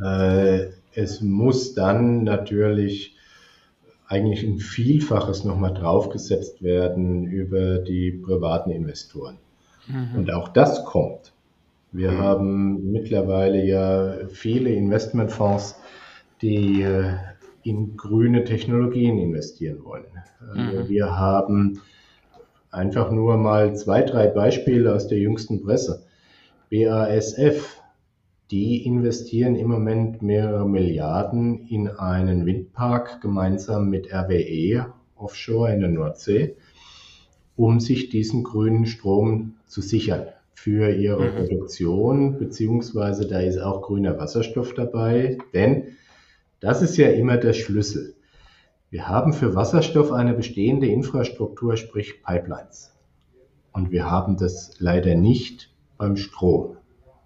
Äh, 0.00 0.68
es 0.94 1.20
muss 1.20 1.74
dann 1.74 2.22
natürlich 2.22 3.16
eigentlich 4.06 4.42
ein 4.42 4.58
Vielfaches 4.58 5.44
nochmal 5.44 5.72
draufgesetzt 5.72 6.62
werden 6.62 7.26
über 7.26 7.78
die 7.78 8.10
privaten 8.10 8.70
Investoren. 8.70 9.38
Mhm. 9.88 10.18
Und 10.18 10.32
auch 10.32 10.48
das 10.48 10.84
kommt. 10.84 11.32
Wir 11.92 12.12
mhm. 12.12 12.18
haben 12.18 12.92
mittlerweile 12.92 13.64
ja 13.64 14.28
viele 14.28 14.70
Investmentfonds, 14.70 15.76
die 16.42 16.82
äh, 16.82 17.14
in 17.62 17.96
grüne 17.96 18.44
Technologien 18.44 19.18
investieren 19.18 19.84
wollen. 19.84 20.04
Also 20.40 20.82
mhm. 20.82 20.88
Wir 20.88 21.16
haben 21.16 21.80
einfach 22.70 23.10
nur 23.10 23.36
mal 23.36 23.76
zwei, 23.76 24.02
drei 24.02 24.26
Beispiele 24.26 24.94
aus 24.94 25.06
der 25.06 25.18
jüngsten 25.18 25.62
Presse. 25.62 26.04
BASF, 26.70 27.78
die 28.50 28.84
investieren 28.84 29.56
im 29.56 29.68
Moment 29.68 30.22
mehrere 30.22 30.68
Milliarden 30.68 31.66
in 31.68 31.88
einen 31.88 32.44
Windpark 32.46 33.20
gemeinsam 33.20 33.88
mit 33.88 34.12
RWE 34.12 34.92
offshore 35.16 35.72
in 35.72 35.80
der 35.80 35.90
Nordsee, 35.90 36.56
um 37.56 37.78
sich 37.78 38.08
diesen 38.08 38.42
grünen 38.42 38.86
Strom 38.86 39.54
zu 39.66 39.80
sichern 39.80 40.26
für 40.54 40.90
ihre 40.90 41.30
mhm. 41.30 41.36
Produktion, 41.36 42.38
beziehungsweise 42.38 43.26
da 43.26 43.40
ist 43.40 43.58
auch 43.58 43.82
grüner 43.82 44.18
Wasserstoff 44.18 44.74
dabei, 44.74 45.38
denn 45.52 45.96
das 46.62 46.80
ist 46.80 46.96
ja 46.96 47.08
immer 47.08 47.36
der 47.36 47.52
Schlüssel. 47.52 48.14
Wir 48.88 49.08
haben 49.08 49.32
für 49.32 49.54
Wasserstoff 49.54 50.12
eine 50.12 50.32
bestehende 50.32 50.86
Infrastruktur, 50.86 51.76
sprich 51.76 52.22
Pipelines. 52.22 52.94
Und 53.72 53.90
wir 53.90 54.08
haben 54.08 54.36
das 54.36 54.76
leider 54.78 55.16
nicht 55.16 55.74
beim 55.98 56.16
Strom. 56.16 56.76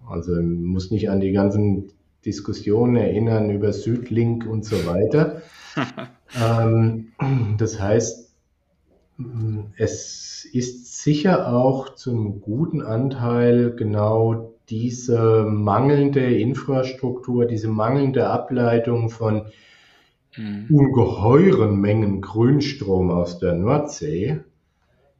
Also 0.09 0.31
man 0.31 0.63
muss 0.63 0.91
nicht 0.91 1.09
an 1.09 1.19
die 1.19 1.33
ganzen 1.33 1.91
Diskussionen 2.25 2.95
erinnern 2.95 3.51
über 3.51 3.73
Südlink 3.73 4.47
und 4.47 4.65
so 4.65 4.87
weiter. 4.87 5.43
ähm, 6.41 7.09
das 7.57 7.79
heißt, 7.79 8.33
es 9.77 10.45
ist 10.51 11.03
sicher 11.03 11.53
auch 11.53 11.93
zum 11.93 12.41
guten 12.41 12.81
Anteil 12.81 13.75
genau 13.75 14.56
diese 14.69 15.45
mangelnde 15.45 16.37
Infrastruktur, 16.37 17.45
diese 17.45 17.69
mangelnde 17.69 18.29
Ableitung 18.29 19.09
von 19.09 19.47
mhm. 20.35 20.67
ungeheuren 20.69 21.79
Mengen 21.79 22.21
Grünstrom 22.21 23.09
aus 23.09 23.39
der 23.39 23.53
Nordsee, 23.53 24.41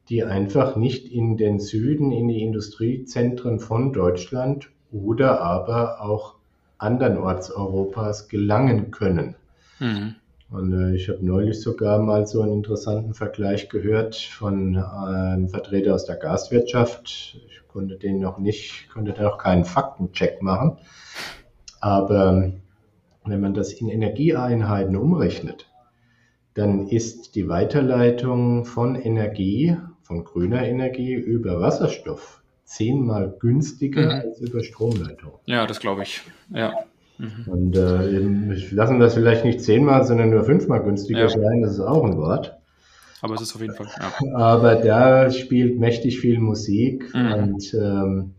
die 0.08 0.24
einfach 0.24 0.76
nicht 0.76 1.10
in 1.12 1.36
den 1.36 1.60
Süden, 1.60 2.12
in 2.12 2.28
die 2.28 2.42
Industriezentren 2.42 3.58
von 3.58 3.92
Deutschland 3.92 4.70
oder 4.90 5.40
aber 5.40 6.00
auch 6.02 6.34
andernorts 6.78 7.50
Europas 7.50 8.28
gelangen 8.28 8.90
können. 8.90 9.34
Mhm. 9.80 10.14
Und 10.50 10.72
äh, 10.72 10.94
ich 10.94 11.08
habe 11.08 11.24
neulich 11.24 11.60
sogar 11.60 11.98
mal 11.98 12.26
so 12.26 12.40
einen 12.42 12.52
interessanten 12.52 13.14
Vergleich 13.14 13.68
gehört 13.68 14.16
von 14.16 14.76
einem 14.76 15.48
Vertreter 15.48 15.94
aus 15.94 16.06
der 16.06 16.16
Gaswirtschaft. 16.16 17.38
Ich 17.48 17.68
konnte 17.68 17.96
den 17.96 18.20
noch 18.20 18.38
nicht, 18.38 18.88
konnte 18.92 19.12
da 19.12 19.24
noch 19.24 19.38
keinen 19.38 19.64
Faktencheck 19.64 20.42
machen. 20.42 20.78
Aber 21.80 22.52
wenn 23.24 23.40
man 23.40 23.54
das 23.54 23.72
in 23.72 23.88
Energieeinheiten 23.88 24.96
umrechnet, 24.96 25.70
dann 26.54 26.88
ist 26.88 27.34
die 27.34 27.48
Weiterleitung 27.48 28.64
von 28.64 28.96
Energie, 28.96 29.76
von 30.02 30.24
grüner 30.24 30.66
Energie 30.66 31.12
über 31.12 31.60
Wasserstoff 31.60 32.42
zehnmal 32.64 33.34
günstiger 33.38 34.06
mhm. 34.06 34.10
als 34.10 34.40
über 34.40 34.62
Stromleitung. 34.62 35.38
Ja, 35.46 35.66
das 35.66 35.80
glaube 35.80 36.02
ich. 36.02 36.22
Ja. 36.50 36.72
Mhm. 37.18 37.44
Und 37.46 37.76
äh, 37.76 38.20
lassen 38.70 39.00
das 39.00 39.14
vielleicht 39.14 39.44
nicht 39.44 39.60
zehnmal, 39.60 40.04
sondern 40.04 40.30
nur 40.30 40.44
fünfmal 40.44 40.80
günstiger 40.82 41.22
ja. 41.22 41.28
sein, 41.28 41.62
das 41.62 41.72
ist 41.72 41.80
auch 41.80 42.04
ein 42.04 42.16
Wort. 42.16 42.56
Aber 43.20 43.34
es 43.34 43.40
ist 43.42 43.56
auf 43.56 43.60
jeden 43.60 43.74
Fall. 43.74 43.88
Ja. 43.98 44.12
Aber 44.36 44.76
da 44.76 45.30
spielt 45.30 45.78
mächtig 45.78 46.20
viel 46.20 46.38
Musik 46.38 47.12
mhm. 47.14 47.32
und 47.32 47.74
ähm, 47.74 48.34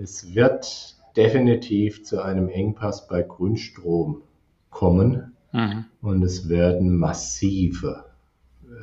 es 0.00 0.34
wird 0.34 0.96
definitiv 1.16 2.04
zu 2.04 2.22
einem 2.22 2.48
Engpass 2.48 3.08
bei 3.08 3.22
Grundstrom 3.22 4.22
kommen 4.70 5.32
mhm. 5.52 5.84
und 6.00 6.22
es 6.22 6.48
werden 6.48 6.96
massive 6.96 8.04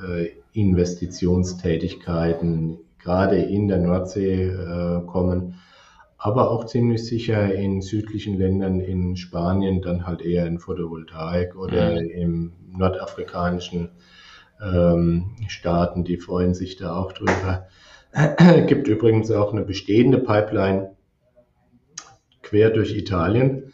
äh, 0.08 0.28
Investitionstätigkeiten 0.54 2.78
gerade 3.00 3.38
in 3.38 3.68
der 3.68 3.80
Nordsee 3.80 4.50
äh, 4.50 5.02
kommen, 5.06 5.56
aber 6.20 6.52
auch 6.52 6.66
ziemlich 6.66 7.06
sicher 7.06 7.54
in 7.56 7.82
südlichen 7.82 8.38
Ländern, 8.38 8.82
in 8.82 9.16
Spanien, 9.16 9.82
dann 9.82 10.06
halt 10.06 10.22
eher 10.22 10.46
in 10.46 10.60
Photovoltaik 10.60 11.56
oder 11.56 12.02
mhm. 12.02 12.10
im 12.10 12.54
nordafrikanischen 12.78 13.92
ähm, 14.62 15.38
Staaten, 15.48 16.04
die 16.04 16.18
freuen 16.18 16.54
sich 16.54 16.76
da 16.76 16.96
auch 16.96 17.14
drüber. 17.14 17.68
gibt 18.68 18.90
übrigens 18.90 19.32
auch 19.32 19.54
eine 19.54 19.64
bestehende 19.64 20.18
Pipeline 20.18 20.92
quer 22.44 22.70
durch 22.70 22.98
Italien, 22.98 23.72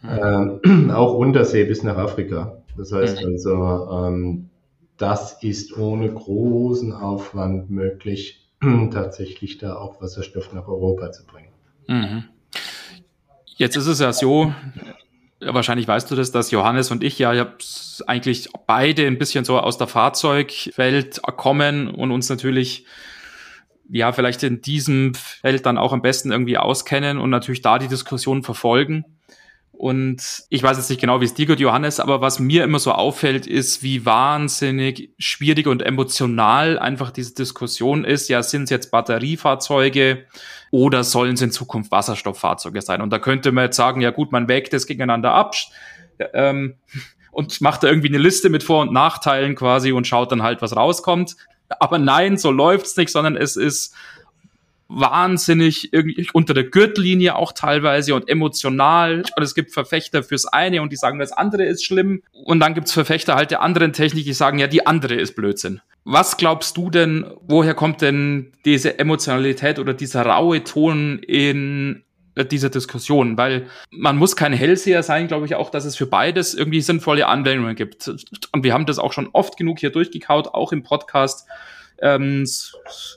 mhm. 0.00 0.60
ähm, 0.64 0.90
auch 0.94 1.12
Untersee 1.12 1.64
bis 1.64 1.82
nach 1.82 1.98
Afrika. 1.98 2.62
Das 2.78 2.92
heißt 2.92 3.20
mhm. 3.20 3.26
also, 3.26 3.88
ähm, 3.92 4.50
das 4.96 5.42
ist 5.42 5.76
ohne 5.76 6.10
großen 6.10 6.94
Aufwand 6.94 7.68
möglich, 7.68 8.48
tatsächlich 8.90 9.58
da 9.58 9.76
auch 9.76 10.00
Wasserstoff 10.00 10.54
nach 10.54 10.66
Europa 10.66 11.12
zu 11.12 11.26
bringen. 11.26 11.53
Mhm. 11.86 12.24
Jetzt 13.56 13.76
ist 13.76 13.86
es 13.86 14.00
ja 14.00 14.12
so, 14.12 14.52
wahrscheinlich 15.40 15.86
weißt 15.86 16.10
du 16.10 16.16
das, 16.16 16.32
dass 16.32 16.50
Johannes 16.50 16.90
und 16.90 17.04
ich 17.04 17.18
ja 17.18 17.54
eigentlich 18.06 18.48
beide 18.66 19.06
ein 19.06 19.18
bisschen 19.18 19.44
so 19.44 19.58
aus 19.58 19.78
der 19.78 19.86
Fahrzeugwelt 19.86 21.20
kommen 21.36 21.88
und 21.88 22.10
uns 22.10 22.28
natürlich 22.28 22.86
ja 23.88 24.12
vielleicht 24.12 24.42
in 24.42 24.62
diesem 24.62 25.14
Feld 25.14 25.66
dann 25.66 25.78
auch 25.78 25.92
am 25.92 26.02
besten 26.02 26.32
irgendwie 26.32 26.58
auskennen 26.58 27.18
und 27.18 27.30
natürlich 27.30 27.62
da 27.62 27.78
die 27.78 27.88
Diskussion 27.88 28.42
verfolgen. 28.42 29.04
Und 29.76 30.44
ich 30.50 30.62
weiß 30.62 30.76
jetzt 30.76 30.88
nicht 30.88 31.00
genau, 31.00 31.20
wie 31.20 31.24
es 31.24 31.34
dir 31.34 31.46
geht, 31.46 31.60
Johannes, 31.60 31.98
aber 32.00 32.20
was 32.20 32.38
mir 32.38 32.64
immer 32.64 32.78
so 32.78 32.92
auffällt, 32.92 33.46
ist, 33.46 33.82
wie 33.82 34.06
wahnsinnig 34.06 35.10
schwierig 35.18 35.66
und 35.66 35.82
emotional 35.82 36.78
einfach 36.78 37.10
diese 37.10 37.34
Diskussion 37.34 38.04
ist. 38.04 38.28
Ja, 38.28 38.42
sind 38.42 38.64
es 38.64 38.70
jetzt 38.70 38.90
Batteriefahrzeuge 38.90 40.26
oder 40.70 41.02
sollen 41.04 41.34
es 41.34 41.42
in 41.42 41.50
Zukunft 41.50 41.90
Wasserstofffahrzeuge 41.90 42.82
sein? 42.82 43.02
Und 43.02 43.10
da 43.10 43.18
könnte 43.18 43.52
man 43.52 43.64
jetzt 43.64 43.76
sagen, 43.76 44.00
ja 44.00 44.10
gut, 44.10 44.32
man 44.32 44.48
wägt 44.48 44.72
es 44.74 44.86
gegeneinander 44.86 45.34
ab 45.34 45.54
ähm, 46.32 46.76
und 47.32 47.60
macht 47.60 47.82
da 47.82 47.88
irgendwie 47.88 48.08
eine 48.08 48.18
Liste 48.18 48.50
mit 48.50 48.62
Vor- 48.62 48.82
und 48.82 48.92
Nachteilen 48.92 49.56
quasi 49.56 49.92
und 49.92 50.06
schaut 50.06 50.30
dann 50.30 50.42
halt, 50.42 50.62
was 50.62 50.76
rauskommt. 50.76 51.36
Aber 51.80 51.98
nein, 51.98 52.36
so 52.36 52.52
läuft's 52.52 52.96
nicht, 52.96 53.10
sondern 53.10 53.36
es 53.36 53.56
ist 53.56 53.94
wahnsinnig 54.94 55.92
irgendwie 55.92 56.26
unter 56.32 56.54
der 56.54 56.64
Gürtellinie 56.64 57.36
auch 57.36 57.52
teilweise 57.52 58.14
und 58.14 58.28
emotional. 58.28 59.22
Und 59.36 59.42
es 59.42 59.54
gibt 59.54 59.72
Verfechter 59.72 60.22
fürs 60.22 60.46
eine 60.46 60.82
und 60.82 60.92
die 60.92 60.96
sagen, 60.96 61.18
das 61.18 61.32
andere 61.32 61.64
ist 61.64 61.84
schlimm. 61.84 62.22
Und 62.32 62.60
dann 62.60 62.74
gibt's 62.74 62.92
Verfechter 62.92 63.34
halt 63.34 63.50
der 63.50 63.62
anderen 63.62 63.92
Technik, 63.92 64.24
die 64.24 64.32
sagen, 64.32 64.58
ja, 64.58 64.66
die 64.66 64.86
andere 64.86 65.14
ist 65.14 65.34
Blödsinn. 65.34 65.80
Was 66.04 66.36
glaubst 66.36 66.76
du 66.76 66.90
denn, 66.90 67.26
woher 67.40 67.74
kommt 67.74 68.02
denn 68.02 68.52
diese 68.64 68.98
Emotionalität 68.98 69.78
oder 69.78 69.94
dieser 69.94 70.26
raue 70.26 70.62
Ton 70.62 71.18
in 71.18 72.04
dieser 72.50 72.68
Diskussion, 72.68 73.38
weil 73.38 73.68
man 73.90 74.16
muss 74.16 74.36
kein 74.36 74.52
Hellseher 74.52 75.02
sein, 75.02 75.28
glaube 75.28 75.46
ich 75.46 75.54
auch, 75.54 75.70
dass 75.70 75.84
es 75.84 75.96
für 75.96 76.06
beides 76.06 76.52
irgendwie 76.54 76.80
sinnvolle 76.80 77.28
Anwendungen 77.28 77.76
gibt. 77.76 78.08
Und 78.08 78.64
wir 78.64 78.74
haben 78.74 78.86
das 78.86 78.98
auch 78.98 79.12
schon 79.12 79.28
oft 79.32 79.56
genug 79.56 79.78
hier 79.78 79.90
durchgekaut, 79.90 80.48
auch 80.48 80.72
im 80.72 80.82
Podcast, 80.82 81.46
ähm, 82.02 82.46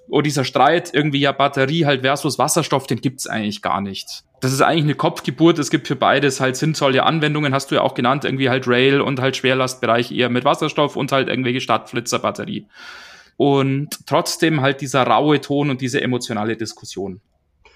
oh, 0.10 0.22
dieser 0.22 0.44
Streit 0.44 0.94
irgendwie 0.94 1.20
ja 1.20 1.32
Batterie 1.32 1.86
halt 1.86 2.02
versus 2.02 2.38
Wasserstoff, 2.38 2.88
den 2.88 3.02
gibt's 3.02 3.28
eigentlich 3.28 3.62
gar 3.62 3.82
nicht. 3.82 4.24
Das 4.40 4.54
ist 4.54 4.62
eigentlich 4.62 4.84
eine 4.84 4.96
Kopfgeburt. 4.96 5.58
Es 5.58 5.72
gibt 5.72 5.88
für 5.88 5.96
beides 5.96 6.40
halt 6.40 6.56
sinnvolle 6.56 7.04
Anwendungen, 7.04 7.54
hast 7.54 7.72
du 7.72 7.76
ja 7.76 7.82
auch 7.82 7.96
genannt, 7.96 8.24
irgendwie 8.24 8.50
halt 8.50 8.68
Rail 8.68 9.02
und 9.02 9.20
halt 9.20 9.36
Schwerlastbereich 9.36 10.12
eher 10.12 10.30
mit 10.30 10.46
Wasserstoff 10.46 10.96
und 10.96 11.12
halt 11.12 11.28
irgendwelche 11.28 11.62
Stadtflitzerbatterie. 11.62 12.68
Und 13.36 14.06
trotzdem 14.06 14.62
halt 14.62 14.82
dieser 14.82 15.04
raue 15.04 15.42
Ton 15.42 15.70
und 15.70 15.82
diese 15.82 16.02
emotionale 16.02 16.56
Diskussion. 16.56 17.22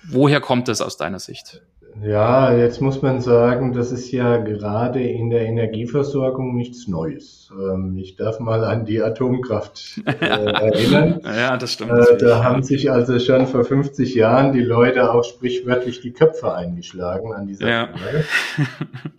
Woher 0.04 0.42
kommt 0.42 0.68
das 0.68 0.82
aus 0.82 0.98
deiner 0.98 1.20
Sicht? 1.20 1.62
Ja, 2.00 2.54
jetzt 2.54 2.82
muss 2.82 3.02
man 3.02 3.22
sagen, 3.22 3.74
das 3.74 3.92
ist 3.92 4.12
ja 4.12 4.38
gerade 4.38 5.04
in 5.04 5.30
der 5.30 5.46
Energieversorgung 5.46 6.56
nichts 6.56 6.88
Neues. 6.88 7.52
Ähm, 7.52 7.98
ich 7.98 8.16
darf 8.16 8.40
mal 8.40 8.64
an 8.64 8.86
die 8.86 9.02
Atomkraft 9.02 10.02
äh, 10.06 10.12
erinnern. 10.26 11.22
ja, 11.24 11.58
das 11.58 11.74
stimmt. 11.74 11.92
Äh, 11.92 12.18
da 12.18 12.44
haben 12.44 12.64
sich 12.64 12.92
also 12.92 13.20
schon 13.20 13.46
vor 13.46 13.66
50 13.66 14.16
Jahren 14.16 14.54
die 14.54 14.62
Leute 14.62 15.12
auch 15.12 15.24
sprichwörtlich 15.24 16.02
die 16.02 16.12
Köpfe 16.12 16.54
eingeschlagen 16.54 17.34
an 17.34 17.48
dieser 17.48 17.70
ja. 17.70 17.90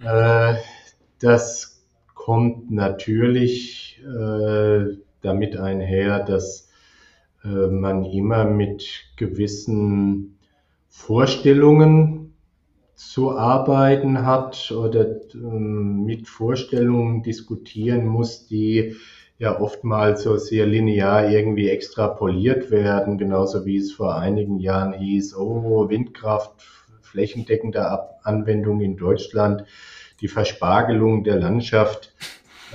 Frage. 0.00 0.54
äh, 0.54 0.58
das 1.20 1.82
kommt 2.14 2.70
natürlich 2.70 4.00
damit 5.22 5.56
einher, 5.56 6.18
dass 6.24 6.68
man 7.44 8.04
immer 8.04 8.44
mit 8.44 8.84
gewissen 9.16 10.38
Vorstellungen 10.88 12.21
zu 13.08 13.36
arbeiten 13.36 14.24
hat 14.24 14.70
oder 14.70 15.06
ähm, 15.34 16.04
mit 16.04 16.28
Vorstellungen 16.28 17.22
diskutieren 17.22 18.06
muss, 18.06 18.46
die 18.46 18.96
ja 19.38 19.60
oftmals 19.60 20.22
so 20.22 20.36
sehr 20.36 20.66
linear 20.66 21.28
irgendwie 21.28 21.68
extrapoliert 21.68 22.70
werden, 22.70 23.18
genauso 23.18 23.66
wie 23.66 23.76
es 23.76 23.92
vor 23.92 24.16
einigen 24.16 24.60
Jahren 24.60 24.92
hieß, 24.92 25.36
oh, 25.36 25.88
Windkraft, 25.88 26.52
flächendeckende 27.00 27.84
Anwendung 28.22 28.80
in 28.80 28.96
Deutschland, 28.96 29.64
die 30.20 30.28
Verspargelung 30.28 31.24
der 31.24 31.36
Landschaft. 31.36 32.14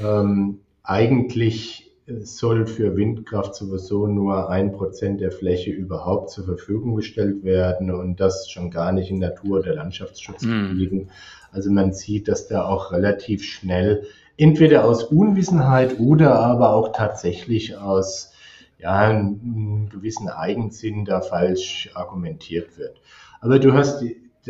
Ähm, 0.03 0.59
eigentlich 0.83 1.86
soll 2.07 2.65
für 2.65 2.95
Windkraft 2.95 3.55
sowieso 3.55 4.07
nur 4.07 4.49
ein 4.49 4.71
Prozent 4.71 5.19
der 5.19 5.31
Fläche 5.31 5.71
überhaupt 5.71 6.29
zur 6.29 6.45
Verfügung 6.45 6.95
gestellt 6.95 7.43
werden 7.43 7.91
und 7.91 8.19
das 8.19 8.49
schon 8.49 8.71
gar 8.71 8.93
nicht 8.93 9.11
in 9.11 9.19
Natur- 9.19 9.59
oder 9.59 9.75
Landschaftsschutzgebieten. 9.75 10.99
Mm. 10.99 11.09
Also 11.51 11.69
man 11.69 11.91
sieht, 11.91 12.29
dass 12.29 12.47
da 12.47 12.65
auch 12.65 12.93
relativ 12.93 13.43
schnell 13.43 14.05
entweder 14.37 14.85
aus 14.85 15.03
Unwissenheit 15.03 15.99
oder 15.99 16.39
aber 16.39 16.73
auch 16.73 16.93
tatsächlich 16.93 17.77
aus 17.77 18.31
ja, 18.79 18.95
einem 18.95 19.89
gewissen 19.89 20.29
Eigensinn 20.29 21.03
da 21.03 21.19
falsch 21.19 21.89
argumentiert 21.93 22.77
wird. 22.77 23.01
Aber 23.41 23.59
du 23.59 23.73
hast 23.73 24.03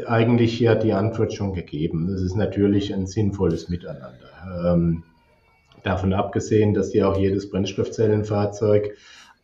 eigentlich 0.06 0.60
ja 0.60 0.76
die 0.76 0.94
Antwort 0.94 1.34
schon 1.34 1.54
gegeben. 1.54 2.08
Das 2.08 2.22
ist 2.22 2.36
natürlich 2.36 2.94
ein 2.94 3.08
sinnvolles 3.08 3.70
Miteinander. 3.70 4.30
Ähm, 4.64 5.04
Davon 5.84 6.14
abgesehen, 6.14 6.74
dass 6.74 6.94
ja 6.94 7.10
auch 7.10 7.18
jedes 7.18 7.50
Brennstoffzellenfahrzeug 7.50 8.96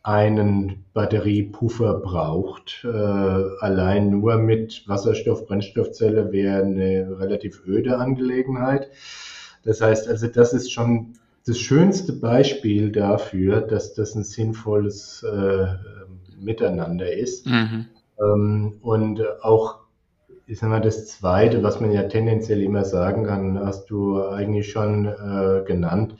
einen 0.02 0.84
Batteriepuffer 0.92 1.94
braucht. 1.94 2.84
Äh, 2.84 2.88
allein 2.88 4.10
nur 4.10 4.36
mit 4.36 4.84
Wasserstoff-Brennstoffzelle 4.86 6.30
wäre 6.30 6.62
eine 6.62 7.18
relativ 7.18 7.62
öde 7.66 7.96
Angelegenheit. 7.96 8.90
Das 9.64 9.80
heißt 9.80 10.08
also, 10.08 10.26
das 10.26 10.52
ist 10.52 10.70
schon 10.70 11.14
das 11.46 11.58
schönste 11.58 12.12
Beispiel 12.12 12.92
dafür, 12.92 13.62
dass 13.62 13.94
das 13.94 14.14
ein 14.14 14.24
sinnvolles 14.24 15.22
äh, 15.22 15.66
Miteinander 16.38 17.10
ist. 17.10 17.46
Mhm. 17.46 17.86
Ähm, 18.20 18.78
und 18.82 19.22
auch 19.42 19.83
ich 20.46 20.58
sag 20.58 20.68
mal, 20.68 20.80
das 20.80 21.06
Zweite, 21.06 21.62
was 21.62 21.80
man 21.80 21.92
ja 21.92 22.02
tendenziell 22.04 22.62
immer 22.62 22.84
sagen 22.84 23.24
kann, 23.24 23.58
hast 23.58 23.86
du 23.90 24.22
eigentlich 24.22 24.70
schon 24.70 25.06
äh, 25.06 25.64
genannt. 25.64 26.16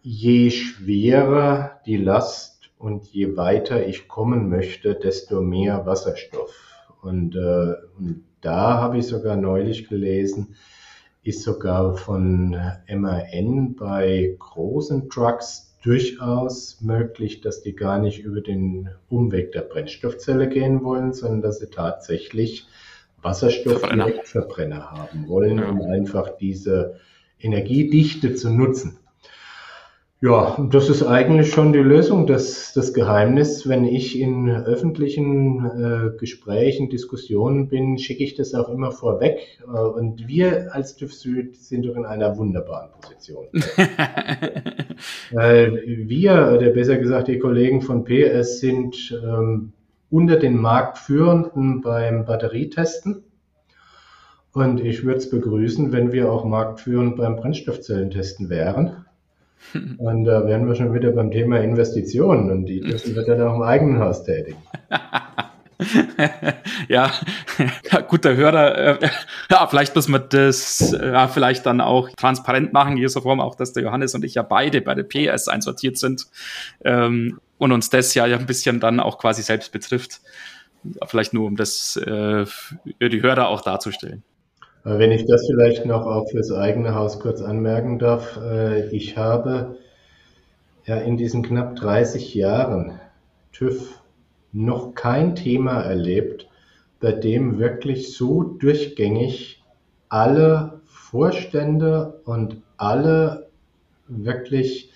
Je 0.00 0.50
schwerer 0.50 1.80
die 1.86 1.96
Last 1.98 2.70
und 2.78 3.06
je 3.06 3.36
weiter 3.36 3.86
ich 3.86 4.08
kommen 4.08 4.48
möchte, 4.48 4.94
desto 4.94 5.42
mehr 5.42 5.84
Wasserstoff. 5.86 6.54
Und, 7.02 7.36
äh, 7.36 7.74
und 7.98 8.24
da 8.40 8.78
habe 8.78 8.98
ich 8.98 9.06
sogar 9.06 9.36
neulich 9.36 9.88
gelesen, 9.88 10.56
ist 11.22 11.42
sogar 11.42 11.96
von 11.96 12.56
MAN 12.88 13.76
bei 13.76 14.34
großen 14.38 15.08
Trucks 15.10 15.76
durchaus 15.84 16.80
möglich, 16.80 17.40
dass 17.40 17.62
die 17.62 17.74
gar 17.74 17.98
nicht 17.98 18.20
über 18.20 18.40
den 18.40 18.88
Umweg 19.08 19.52
der 19.52 19.62
Brennstoffzelle 19.62 20.48
gehen 20.48 20.82
wollen, 20.82 21.12
sondern 21.12 21.42
dass 21.42 21.58
sie 21.58 21.70
tatsächlich 21.70 22.66
Wasserstoffverbrenner 23.22 24.90
haben 24.90 25.28
wollen, 25.28 25.58
ja. 25.58 25.68
um 25.68 25.80
einfach 25.82 26.36
diese 26.36 26.96
Energiedichte 27.38 28.34
zu 28.34 28.50
nutzen. 28.50 28.98
Ja, 30.24 30.56
das 30.70 30.88
ist 30.88 31.02
eigentlich 31.02 31.50
schon 31.50 31.72
die 31.72 31.80
Lösung, 31.80 32.28
das, 32.28 32.72
das 32.74 32.94
Geheimnis. 32.94 33.68
Wenn 33.68 33.84
ich 33.84 34.16
in 34.20 34.48
öffentlichen 34.48 35.64
äh, 35.64 36.16
Gesprächen, 36.16 36.88
Diskussionen 36.90 37.68
bin, 37.68 37.98
schicke 37.98 38.22
ich 38.22 38.36
das 38.36 38.54
auch 38.54 38.68
immer 38.68 38.92
vorweg. 38.92 39.58
Äh, 39.66 39.76
und 39.76 40.28
wir 40.28 40.72
als 40.76 40.94
TÜV 40.94 41.12
Süd 41.12 41.56
sind 41.56 41.86
doch 41.86 41.96
in 41.96 42.06
einer 42.06 42.36
wunderbaren 42.38 42.90
Position. 43.00 43.46
äh, 45.32 45.72
wir, 46.06 46.52
oder 46.54 46.70
besser 46.70 46.98
gesagt 46.98 47.26
die 47.26 47.40
Kollegen 47.40 47.80
von 47.80 48.04
PS, 48.04 48.60
sind 48.60 49.20
ähm, 49.24 49.72
unter 50.12 50.36
den 50.36 50.60
Marktführenden 50.60 51.80
beim 51.80 52.26
Batterietesten. 52.26 53.24
Und 54.52 54.80
ich 54.80 55.04
würde 55.04 55.18
es 55.18 55.30
begrüßen, 55.30 55.90
wenn 55.90 56.12
wir 56.12 56.30
auch 56.30 56.44
marktführend 56.44 57.16
beim 57.16 57.36
Brennstoffzellentesten 57.36 58.50
wären. 58.50 59.06
Und 59.96 60.24
da 60.24 60.46
wären 60.46 60.66
wir 60.66 60.74
schon 60.74 60.92
wieder 60.92 61.12
beim 61.12 61.30
Thema 61.30 61.60
Investitionen 61.60 62.50
und 62.50 62.66
die 62.66 62.80
dürfen 62.80 63.14
wir 63.14 63.22
dann 63.22 63.40
auch 63.42 63.54
im 63.54 63.62
eigenen 63.62 64.00
Haus 64.00 64.24
tätigen. 64.24 64.58
ja, 66.88 67.10
guter 68.08 68.36
Hörer. 68.36 69.02
Äh, 69.02 69.08
ja, 69.50 69.66
vielleicht 69.66 69.94
müssen 69.94 70.12
wir 70.12 70.20
das 70.20 70.92
äh, 70.92 71.12
ja, 71.12 71.28
vielleicht 71.28 71.66
dann 71.66 71.80
auch 71.80 72.08
transparent 72.10 72.72
machen, 72.72 72.92
in 72.92 73.02
dieser 73.02 73.22
Form 73.22 73.40
auch, 73.40 73.54
dass 73.54 73.72
der 73.72 73.82
Johannes 73.82 74.14
und 74.14 74.24
ich 74.24 74.34
ja 74.34 74.42
beide 74.42 74.80
bei 74.80 74.94
der 74.94 75.04
PS 75.04 75.48
einsortiert 75.48 75.98
sind 75.98 76.26
ähm, 76.84 77.40
und 77.58 77.72
uns 77.72 77.90
das 77.90 78.14
ja 78.14 78.24
ein 78.24 78.46
bisschen 78.46 78.80
dann 78.80 79.00
auch 79.00 79.18
quasi 79.18 79.42
selbst 79.42 79.72
betrifft. 79.72 80.20
Vielleicht 81.06 81.32
nur, 81.32 81.46
um 81.46 81.56
das 81.56 81.96
äh, 81.96 82.44
für 82.44 83.08
die 83.08 83.22
Hörer 83.22 83.48
auch 83.48 83.60
darzustellen. 83.60 84.24
Wenn 84.84 85.12
ich 85.12 85.26
das 85.26 85.46
vielleicht 85.46 85.86
noch 85.86 86.06
auch 86.06 86.28
fürs 86.28 86.50
eigene 86.50 86.96
Haus 86.96 87.20
kurz 87.20 87.40
anmerken 87.40 88.00
darf, 88.00 88.36
äh, 88.42 88.88
ich 88.88 89.16
habe 89.16 89.76
ja 90.86 90.96
in 90.96 91.16
diesen 91.16 91.44
knapp 91.44 91.76
30 91.76 92.34
Jahren 92.34 92.98
TÜV 93.52 94.01
noch 94.52 94.94
kein 94.94 95.34
Thema 95.34 95.80
erlebt, 95.80 96.48
bei 97.00 97.12
dem 97.12 97.58
wirklich 97.58 98.14
so 98.14 98.42
durchgängig 98.42 99.62
alle 100.08 100.80
Vorstände 100.86 102.20
und 102.24 102.58
alle 102.76 103.48
wirklich 104.08 104.92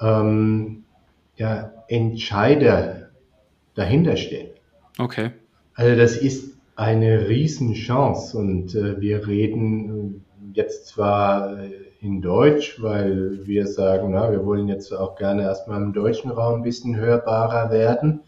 ähm, 0.00 0.84
ja, 1.36 1.72
Entscheider 1.88 3.10
dahinter 3.74 4.16
stehen. 4.16 4.50
Okay. 4.98 5.30
Also 5.74 5.96
das 5.96 6.16
ist 6.16 6.56
eine 6.76 7.28
Riesenchance 7.28 8.36
und 8.36 8.74
äh, 8.74 9.00
wir 9.00 9.26
reden 9.26 10.24
jetzt 10.52 10.88
zwar 10.88 11.58
in 12.00 12.22
Deutsch, 12.22 12.82
weil 12.82 13.46
wir 13.46 13.66
sagen, 13.66 14.12
na, 14.12 14.30
wir 14.30 14.44
wollen 14.44 14.68
jetzt 14.68 14.92
auch 14.92 15.16
gerne 15.16 15.42
erstmal 15.42 15.82
im 15.82 15.92
deutschen 15.92 16.30
Raum 16.30 16.60
ein 16.60 16.62
bisschen 16.62 16.96
hörbarer 16.96 17.70
werden. 17.70 18.20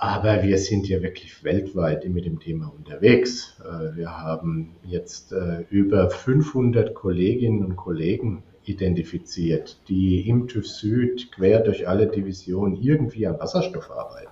Aber 0.00 0.44
wir 0.44 0.58
sind 0.58 0.88
ja 0.88 1.02
wirklich 1.02 1.42
weltweit 1.42 2.08
mit 2.08 2.24
dem 2.24 2.38
Thema 2.38 2.72
unterwegs. 2.74 3.56
Äh, 3.64 3.96
wir 3.96 4.16
haben 4.16 4.76
jetzt 4.84 5.32
äh, 5.32 5.64
über 5.70 6.08
500 6.08 6.94
Kolleginnen 6.94 7.64
und 7.64 7.76
Kollegen 7.76 8.44
identifiziert, 8.64 9.80
die 9.88 10.28
im 10.28 10.46
TÜV 10.46 10.68
Süd 10.68 11.32
quer 11.32 11.60
durch 11.60 11.88
alle 11.88 12.06
Divisionen 12.06 12.80
irgendwie 12.80 13.26
an 13.26 13.40
Wasserstoff 13.40 13.90
arbeiten. 13.90 14.30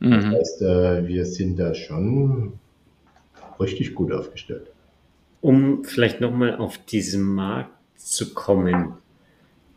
Mhm. 0.00 0.10
Das 0.10 0.24
heißt, 0.26 0.62
äh, 0.62 1.06
wir 1.06 1.24
sind 1.24 1.56
da 1.56 1.72
schon 1.74 2.54
richtig 3.60 3.94
gut 3.94 4.10
aufgestellt. 4.10 4.72
Um 5.40 5.84
vielleicht 5.84 6.20
nochmal 6.20 6.56
auf 6.56 6.78
diesen 6.78 7.22
Markt 7.22 7.70
zu 7.94 8.34
kommen, 8.34 8.94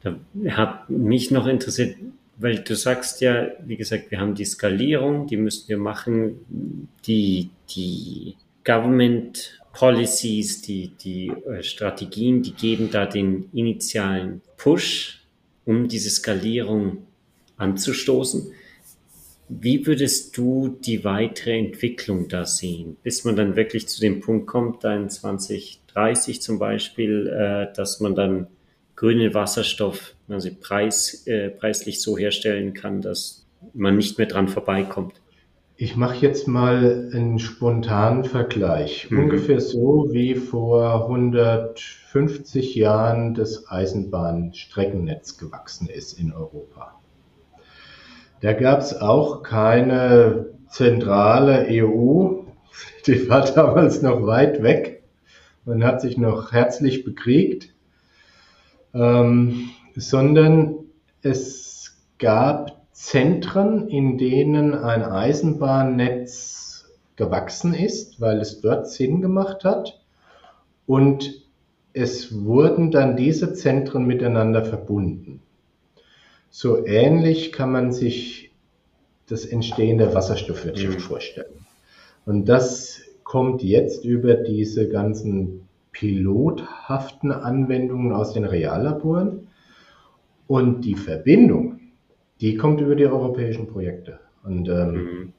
da 0.02 0.15
hat 0.50 0.89
mich 0.89 1.30
noch 1.30 1.46
interessiert, 1.46 1.98
weil 2.41 2.60
du 2.60 2.75
sagst 2.75 3.21
ja, 3.21 3.49
wie 3.63 3.77
gesagt, 3.77 4.10
wir 4.10 4.19
haben 4.19 4.34
die 4.34 4.45
Skalierung, 4.45 5.27
die 5.27 5.38
müssen 5.38 5.69
wir 5.69 5.77
machen, 5.77 6.88
die, 7.06 7.51
die 7.69 8.36
Government 8.63 9.62
Policies, 9.73 10.62
die, 10.62 10.89
die 10.89 11.30
äh, 11.30 11.63
Strategien, 11.63 12.41
die 12.41 12.54
geben 12.54 12.89
da 12.91 13.06
den 13.06 13.49
initialen 13.54 14.41
Push, 14.58 15.21
um 15.65 15.88
diese 15.88 16.10
Skalierung 16.10 17.06
anzustoßen. 17.58 18.51
Wie 19.47 19.86
würdest 19.86 20.36
du 20.38 20.69
die 20.69 21.04
weitere 21.04 21.58
Entwicklung 21.58 22.27
da 22.27 22.45
sehen, 22.45 22.97
bis 23.04 23.23
man 23.23 23.36
dann 23.36 23.56
wirklich 23.56 23.88
zu 23.88 24.01
dem 24.01 24.19
Punkt 24.19 24.47
kommt, 24.47 24.84
da 24.84 24.95
in 24.95 25.10
2030 25.10 26.41
zum 26.41 26.58
Beispiel, 26.58 27.27
äh, 27.27 27.73
dass 27.75 27.99
man 27.99 28.15
dann 28.15 28.47
grünen 29.01 29.33
Wasserstoff 29.33 30.13
also 30.29 30.49
preis, 30.61 31.25
äh, 31.25 31.49
preislich 31.49 32.03
so 32.03 32.19
herstellen 32.19 32.75
kann, 32.75 33.01
dass 33.01 33.47
man 33.73 33.97
nicht 33.97 34.19
mehr 34.19 34.27
dran 34.27 34.47
vorbeikommt. 34.47 35.15
Ich 35.75 35.95
mache 35.95 36.17
jetzt 36.17 36.47
mal 36.47 37.09
einen 37.11 37.39
spontanen 37.39 38.25
Vergleich. 38.25 39.09
Mhm. 39.09 39.23
Ungefähr 39.23 39.59
so 39.59 40.09
wie 40.11 40.35
vor 40.35 41.07
150 41.07 42.75
Jahren 42.75 43.33
das 43.33 43.67
Eisenbahnstreckennetz 43.67 45.39
gewachsen 45.39 45.89
ist 45.89 46.19
in 46.19 46.31
Europa. 46.31 46.93
Da 48.41 48.53
gab 48.53 48.81
es 48.81 49.01
auch 49.01 49.41
keine 49.41 50.51
zentrale 50.69 51.65
EU. 51.69 52.43
Die 53.07 53.27
war 53.27 53.51
damals 53.55 54.03
noch 54.03 54.27
weit 54.27 54.61
weg. 54.61 55.01
Man 55.65 55.83
hat 55.83 56.01
sich 56.01 56.19
noch 56.19 56.51
herzlich 56.51 57.03
bekriegt 57.03 57.70
ähm, 58.93 59.69
sondern 59.95 60.75
es 61.21 61.97
gab 62.17 62.82
Zentren, 62.91 63.88
in 63.88 64.17
denen 64.17 64.73
ein 64.73 65.04
Eisenbahnnetz 65.04 66.86
gewachsen 67.15 67.73
ist, 67.73 68.21
weil 68.21 68.39
es 68.39 68.62
dort 68.62 68.88
Sinn 68.88 69.21
gemacht 69.21 69.63
hat. 69.63 70.01
Und 70.86 71.41
es 71.93 72.43
wurden 72.43 72.91
dann 72.91 73.15
diese 73.15 73.54
Zentren 73.54 74.06
miteinander 74.06 74.63
verbunden. 74.63 75.41
So 76.49 76.86
ähnlich 76.86 77.51
kann 77.51 77.71
man 77.71 77.91
sich 77.91 78.51
das 79.27 79.45
Entstehen 79.45 79.97
der 79.97 80.13
Wasserstoffwirtschaft 80.13 80.99
mhm. 80.99 81.01
vorstellen. 81.01 81.65
Und 82.25 82.49
das 82.49 83.01
kommt 83.23 83.63
jetzt 83.63 84.04
über 84.04 84.34
diese 84.36 84.89
ganzen 84.89 85.67
pilothaften 85.91 87.32
Anwendungen 87.32 88.13
aus 88.13 88.34
den 88.34 88.45
Reallaboren. 88.45 89.47
Und 90.47 90.82
die 90.82 90.95
Verbindung, 90.95 91.80
die 92.41 92.56
kommt 92.56 92.82
über 92.82 92.95
die 92.95 93.06
europäischen 93.06 93.67
Projekte. 93.67 94.19
Und 94.43 94.67
ähm, 94.67 94.93
mhm. 94.93 95.34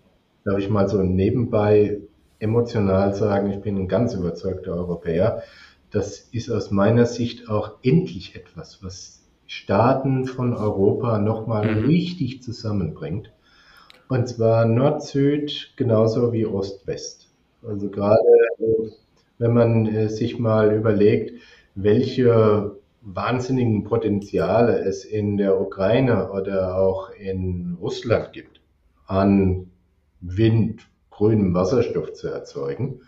darf 0.44 0.58
ich 0.58 0.70
mal 0.70 0.88
so 0.88 1.02
nebenbei 1.02 2.00
emotional 2.38 3.14
sagen, 3.14 3.50
ich 3.50 3.60
bin 3.60 3.76
ein 3.76 3.88
ganz 3.88 4.14
überzeugter 4.14 4.74
Europäer. 4.74 5.42
Das 5.90 6.18
ist 6.18 6.50
aus 6.50 6.70
meiner 6.70 7.06
Sicht 7.06 7.48
auch 7.48 7.78
endlich 7.82 8.34
etwas, 8.34 8.82
was 8.82 9.22
Staaten 9.46 10.24
von 10.24 10.54
Europa 10.54 11.18
nochmal 11.18 11.74
mhm. 11.74 11.84
richtig 11.84 12.42
zusammenbringt. 12.42 13.32
Und 14.08 14.28
zwar 14.28 14.64
Nord-Süd 14.64 15.74
genauso 15.76 16.32
wie 16.32 16.46
Ost-West. 16.46 17.30
Also 17.62 17.90
gerade 17.90 18.18
wenn 19.42 19.54
man 19.54 19.86
äh, 19.86 20.08
sich 20.08 20.38
mal 20.38 20.72
überlegt, 20.72 21.32
welche 21.74 22.76
wahnsinnigen 23.00 23.82
Potenziale 23.82 24.78
es 24.78 25.04
in 25.04 25.36
der 25.36 25.60
Ukraine 25.60 26.30
oder 26.30 26.78
auch 26.78 27.10
in 27.10 27.76
Russland 27.80 28.32
gibt, 28.32 28.60
an 29.06 29.72
Wind, 30.20 30.88
grünem 31.10 31.54
Wasserstoff 31.54 32.12
zu 32.12 32.28
erzeugen. 32.28 33.00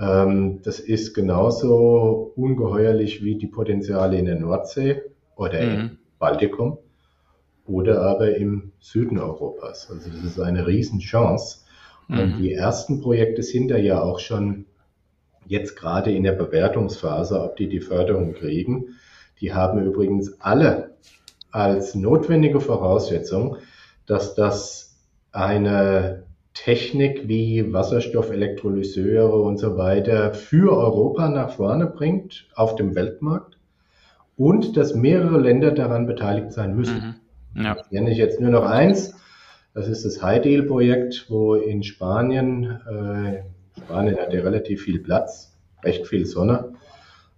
Ähm, 0.00 0.60
das 0.64 0.80
ist 0.80 1.14
genauso 1.14 2.32
ungeheuerlich 2.34 3.22
wie 3.22 3.36
die 3.36 3.46
Potenziale 3.46 4.18
in 4.18 4.24
der 4.24 4.40
Nordsee 4.40 5.02
oder 5.36 5.62
mhm. 5.62 5.70
im 5.70 5.98
Baltikum 6.18 6.78
oder 7.64 8.02
aber 8.02 8.34
im 8.36 8.72
Süden 8.80 9.18
Europas. 9.18 9.88
Also 9.88 10.10
das 10.10 10.24
ist 10.24 10.40
eine 10.40 10.66
Riesenchance. 10.66 11.58
Und 12.08 12.38
mhm. 12.38 12.42
die 12.42 12.54
ersten 12.54 13.00
Projekte 13.00 13.44
sind 13.44 13.68
da 13.68 13.76
ja 13.76 14.02
auch 14.02 14.18
schon 14.18 14.66
jetzt 15.46 15.76
gerade 15.76 16.12
in 16.12 16.22
der 16.22 16.32
Bewertungsphase, 16.32 17.40
ob 17.42 17.56
die 17.56 17.68
die 17.68 17.80
Förderung 17.80 18.34
kriegen. 18.34 18.96
Die 19.40 19.52
haben 19.54 19.84
übrigens 19.84 20.40
alle 20.40 20.90
als 21.50 21.94
notwendige 21.94 22.60
Voraussetzung, 22.60 23.56
dass 24.06 24.34
das 24.34 24.96
eine 25.32 26.24
Technik 26.54 27.28
wie 27.28 27.72
Wasserstoffelektrolyseure 27.72 29.40
und 29.40 29.58
so 29.58 29.76
weiter 29.76 30.34
für 30.34 30.76
Europa 30.76 31.28
nach 31.28 31.50
vorne 31.50 31.86
bringt 31.86 32.48
auf 32.54 32.74
dem 32.74 32.94
Weltmarkt 32.94 33.56
und 34.36 34.76
dass 34.76 34.94
mehrere 34.94 35.38
Länder 35.38 35.70
daran 35.70 36.06
beteiligt 36.06 36.52
sein 36.52 36.74
müssen. 36.74 37.20
Mhm. 37.54 37.62
Ja. 37.62 37.76
Ich 37.80 37.90
nenne 37.90 38.10
ich 38.10 38.18
jetzt 38.18 38.40
nur 38.40 38.50
noch 38.50 38.64
eins. 38.64 39.14
Das 39.74 39.86
ist 39.86 40.04
das 40.04 40.22
High 40.22 40.42
Deal 40.42 40.64
Projekt, 40.64 41.26
wo 41.28 41.54
in 41.54 41.82
Spanien 41.82 42.80
äh, 42.88 43.42
Spanien 43.84 44.18
hat 44.18 44.32
ja 44.32 44.40
relativ 44.40 44.82
viel 44.82 45.00
Platz, 45.00 45.56
recht 45.82 46.06
viel 46.06 46.26
Sonne. 46.26 46.74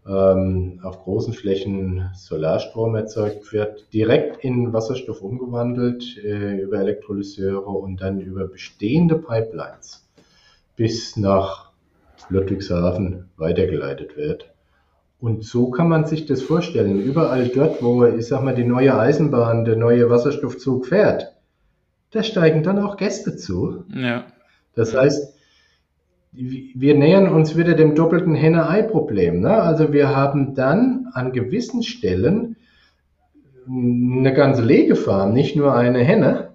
Ähm, 0.06 0.80
auf 0.82 1.04
großen 1.04 1.32
Flächen 1.32 2.10
Solarstrom 2.14 2.96
erzeugt 2.96 3.52
wird, 3.52 3.92
direkt 3.92 4.42
in 4.44 4.72
Wasserstoff 4.72 5.22
umgewandelt 5.22 6.18
äh, 6.24 6.56
über 6.56 6.80
Elektrolyseure 6.80 7.70
und 7.70 8.00
dann 8.00 8.20
über 8.20 8.48
bestehende 8.48 9.16
Pipelines 9.16 10.08
bis 10.74 11.16
nach 11.16 11.70
Ludwigshafen 12.30 13.30
weitergeleitet 13.36 14.16
wird. 14.16 14.52
Und 15.20 15.44
so 15.44 15.70
kann 15.70 15.88
man 15.88 16.04
sich 16.04 16.26
das 16.26 16.42
vorstellen. 16.42 17.00
Überall 17.00 17.46
dort, 17.46 17.80
wo, 17.80 18.04
ich 18.04 18.26
sag 18.26 18.42
mal, 18.42 18.56
die 18.56 18.64
neue 18.64 18.98
Eisenbahn, 18.98 19.64
der 19.64 19.76
neue 19.76 20.10
Wasserstoffzug 20.10 20.86
fährt, 20.86 21.32
da 22.10 22.24
steigen 22.24 22.64
dann 22.64 22.80
auch 22.80 22.96
Gäste 22.96 23.36
zu. 23.36 23.84
Ja. 23.94 24.24
Das 24.74 24.96
heißt, 24.96 25.31
wir 26.32 26.94
nähern 26.94 27.28
uns 27.28 27.56
wieder 27.56 27.74
dem 27.74 27.94
doppelten 27.94 28.34
Henne-Ei-Problem. 28.34 29.40
Ne? 29.40 29.50
Also 29.50 29.92
wir 29.92 30.14
haben 30.14 30.54
dann 30.54 31.08
an 31.12 31.32
gewissen 31.32 31.82
Stellen 31.82 32.56
eine 33.68 34.32
ganze 34.32 34.62
Legefarm, 34.62 35.32
nicht 35.32 35.56
nur 35.56 35.74
eine 35.74 36.00
Henne. 36.00 36.52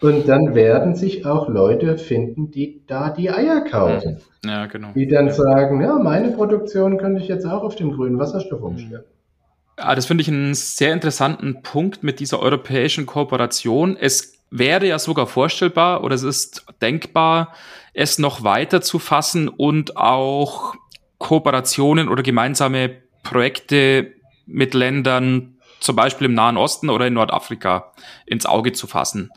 Und 0.00 0.28
dann 0.28 0.54
werden 0.54 0.94
sich 0.94 1.24
auch 1.24 1.48
Leute 1.48 1.96
finden, 1.96 2.50
die 2.50 2.82
da 2.86 3.10
die 3.10 3.30
Eier 3.30 3.62
kaufen. 3.62 4.18
Ja, 4.44 4.66
genau. 4.66 4.88
Die 4.94 5.08
dann 5.08 5.30
sagen, 5.30 5.80
ja, 5.80 5.98
meine 5.98 6.32
Produktion 6.32 6.98
könnte 6.98 7.22
ich 7.22 7.28
jetzt 7.28 7.46
auch 7.46 7.62
auf 7.62 7.76
den 7.76 7.92
grünen 7.92 8.18
Wasserstoff 8.18 8.62
umstellen. 8.62 9.04
Ja, 9.78 9.94
das 9.94 10.06
finde 10.06 10.22
ich 10.22 10.28
einen 10.28 10.54
sehr 10.54 10.92
interessanten 10.92 11.62
Punkt 11.62 12.02
mit 12.02 12.20
dieser 12.20 12.40
europäischen 12.40 13.06
Kooperation. 13.06 13.96
Es 13.98 14.35
wäre 14.50 14.86
ja 14.86 14.98
sogar 14.98 15.26
vorstellbar 15.26 16.04
oder 16.04 16.14
es 16.14 16.22
ist 16.22 16.66
denkbar, 16.80 17.54
es 17.92 18.18
noch 18.18 18.44
weiter 18.44 18.80
zu 18.82 18.98
fassen 18.98 19.48
und 19.48 19.96
auch 19.96 20.74
Kooperationen 21.18 22.08
oder 22.08 22.22
gemeinsame 22.22 22.96
Projekte 23.22 24.12
mit 24.46 24.74
Ländern 24.74 25.56
zum 25.80 25.96
Beispiel 25.96 26.26
im 26.26 26.34
Nahen 26.34 26.56
Osten 26.56 26.90
oder 26.90 27.06
in 27.06 27.14
Nordafrika 27.14 27.92
ins 28.26 28.46
Auge 28.46 28.72
zu 28.72 28.86
fassen. 28.86 29.30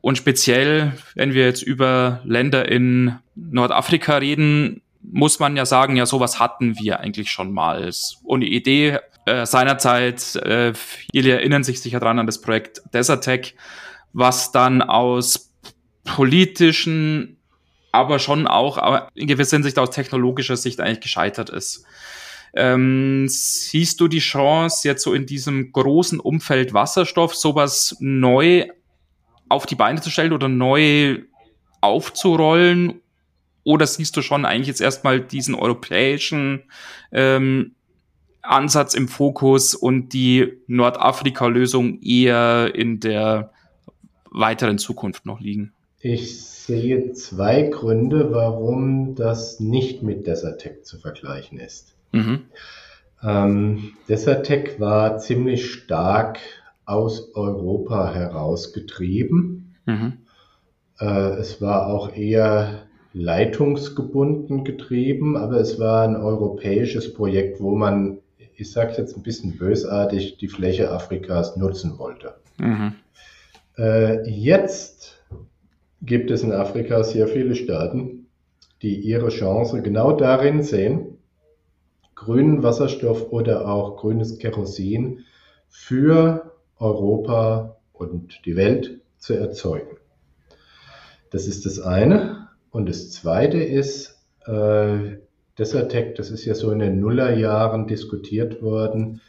Und 0.00 0.16
speziell, 0.16 0.92
wenn 1.14 1.34
wir 1.34 1.44
jetzt 1.44 1.62
über 1.62 2.20
Länder 2.24 2.68
in 2.68 3.18
Nordafrika 3.34 4.16
reden, 4.16 4.82
muss 5.02 5.38
man 5.38 5.56
ja 5.56 5.66
sagen, 5.66 5.96
ja, 5.96 6.06
sowas 6.06 6.40
hatten 6.40 6.78
wir 6.78 7.00
eigentlich 7.00 7.30
schon 7.30 7.52
mal. 7.52 7.90
Und 8.24 8.40
die 8.40 8.54
Idee 8.54 8.98
äh, 9.24 9.46
seinerzeit, 9.46 10.36
äh, 10.36 10.72
viele 10.74 11.32
erinnern 11.32 11.64
sich 11.64 11.80
sicher 11.80 12.00
dran 12.00 12.18
an 12.18 12.26
das 12.26 12.40
Projekt 12.40 12.82
Desertec, 12.92 13.54
was 14.16 14.50
dann 14.50 14.80
aus 14.80 15.52
politischen, 16.04 17.36
aber 17.92 18.18
schon 18.18 18.46
auch 18.46 19.10
in 19.14 19.26
gewisser 19.26 19.58
Hinsicht 19.58 19.78
aus 19.78 19.90
technologischer 19.90 20.56
Sicht 20.56 20.80
eigentlich 20.80 21.00
gescheitert 21.00 21.50
ist. 21.50 21.84
Ähm, 22.54 23.26
siehst 23.28 24.00
du 24.00 24.08
die 24.08 24.20
Chance, 24.20 24.88
jetzt 24.88 25.02
so 25.02 25.12
in 25.12 25.26
diesem 25.26 25.70
großen 25.70 26.18
Umfeld 26.18 26.72
Wasserstoff 26.72 27.34
sowas 27.34 27.94
neu 28.00 28.68
auf 29.50 29.66
die 29.66 29.74
Beine 29.74 30.00
zu 30.00 30.08
stellen 30.08 30.32
oder 30.32 30.48
neu 30.48 31.18
aufzurollen? 31.82 33.02
Oder 33.64 33.86
siehst 33.86 34.16
du 34.16 34.22
schon 34.22 34.46
eigentlich 34.46 34.68
jetzt 34.68 34.80
erstmal 34.80 35.20
diesen 35.20 35.54
europäischen 35.54 36.62
ähm, 37.12 37.74
Ansatz 38.40 38.94
im 38.94 39.08
Fokus 39.08 39.74
und 39.74 40.14
die 40.14 40.54
Nordafrika-Lösung 40.68 42.00
eher 42.00 42.74
in 42.74 43.00
der 43.00 43.52
weiteren 44.30 44.78
Zukunft 44.78 45.26
noch 45.26 45.40
liegen? 45.40 45.72
Ich 46.00 46.40
sehe 46.44 47.12
zwei 47.12 47.62
Gründe, 47.62 48.32
warum 48.32 49.14
das 49.14 49.60
nicht 49.60 50.02
mit 50.02 50.26
Desertec 50.26 50.84
zu 50.84 50.98
vergleichen 50.98 51.58
ist. 51.58 51.94
Mhm. 52.12 52.42
Ähm, 53.22 53.92
Desertec 54.08 54.78
war 54.78 55.18
ziemlich 55.18 55.72
stark 55.72 56.38
aus 56.84 57.34
Europa 57.34 58.12
herausgetrieben. 58.12 59.74
Mhm. 59.86 60.12
Äh, 61.00 61.30
es 61.38 61.60
war 61.60 61.88
auch 61.88 62.14
eher 62.14 62.86
leitungsgebunden 63.12 64.64
getrieben, 64.64 65.36
aber 65.36 65.56
es 65.56 65.80
war 65.80 66.06
ein 66.06 66.16
europäisches 66.16 67.14
Projekt, 67.14 67.60
wo 67.60 67.74
man, 67.74 68.18
ich 68.56 68.70
sage 68.70 68.94
jetzt 68.98 69.16
ein 69.16 69.22
bisschen 69.22 69.56
bösartig, 69.56 70.36
die 70.36 70.48
Fläche 70.48 70.90
Afrikas 70.90 71.56
nutzen 71.56 71.98
wollte. 71.98 72.34
Mhm. 72.58 72.94
Äh, 73.78 74.28
jetzt 74.28 75.22
gibt 76.02 76.30
es 76.30 76.42
in 76.42 76.52
Afrika 76.52 77.02
sehr 77.02 77.28
viele 77.28 77.54
Staaten, 77.54 78.28
die 78.82 79.00
ihre 79.00 79.28
Chance 79.28 79.82
genau 79.82 80.12
darin 80.12 80.62
sehen, 80.62 81.18
grünen 82.14 82.62
Wasserstoff 82.62 83.30
oder 83.30 83.68
auch 83.68 83.96
grünes 83.96 84.38
Kerosin 84.38 85.24
für 85.68 86.52
Europa 86.78 87.76
und 87.92 88.44
die 88.44 88.56
Welt 88.56 89.00
zu 89.18 89.34
erzeugen. 89.34 89.96
Das 91.30 91.46
ist 91.46 91.66
das 91.66 91.80
eine. 91.80 92.48
Und 92.70 92.88
das 92.88 93.10
zweite 93.10 93.58
ist, 93.58 94.22
äh, 94.46 95.18
Desertec, 95.58 96.14
das 96.16 96.30
ist 96.30 96.44
ja 96.44 96.54
so 96.54 96.70
in 96.70 96.78
den 96.78 97.00
Nullerjahren 97.00 97.86
diskutiert 97.86 98.62
worden, 98.62 99.22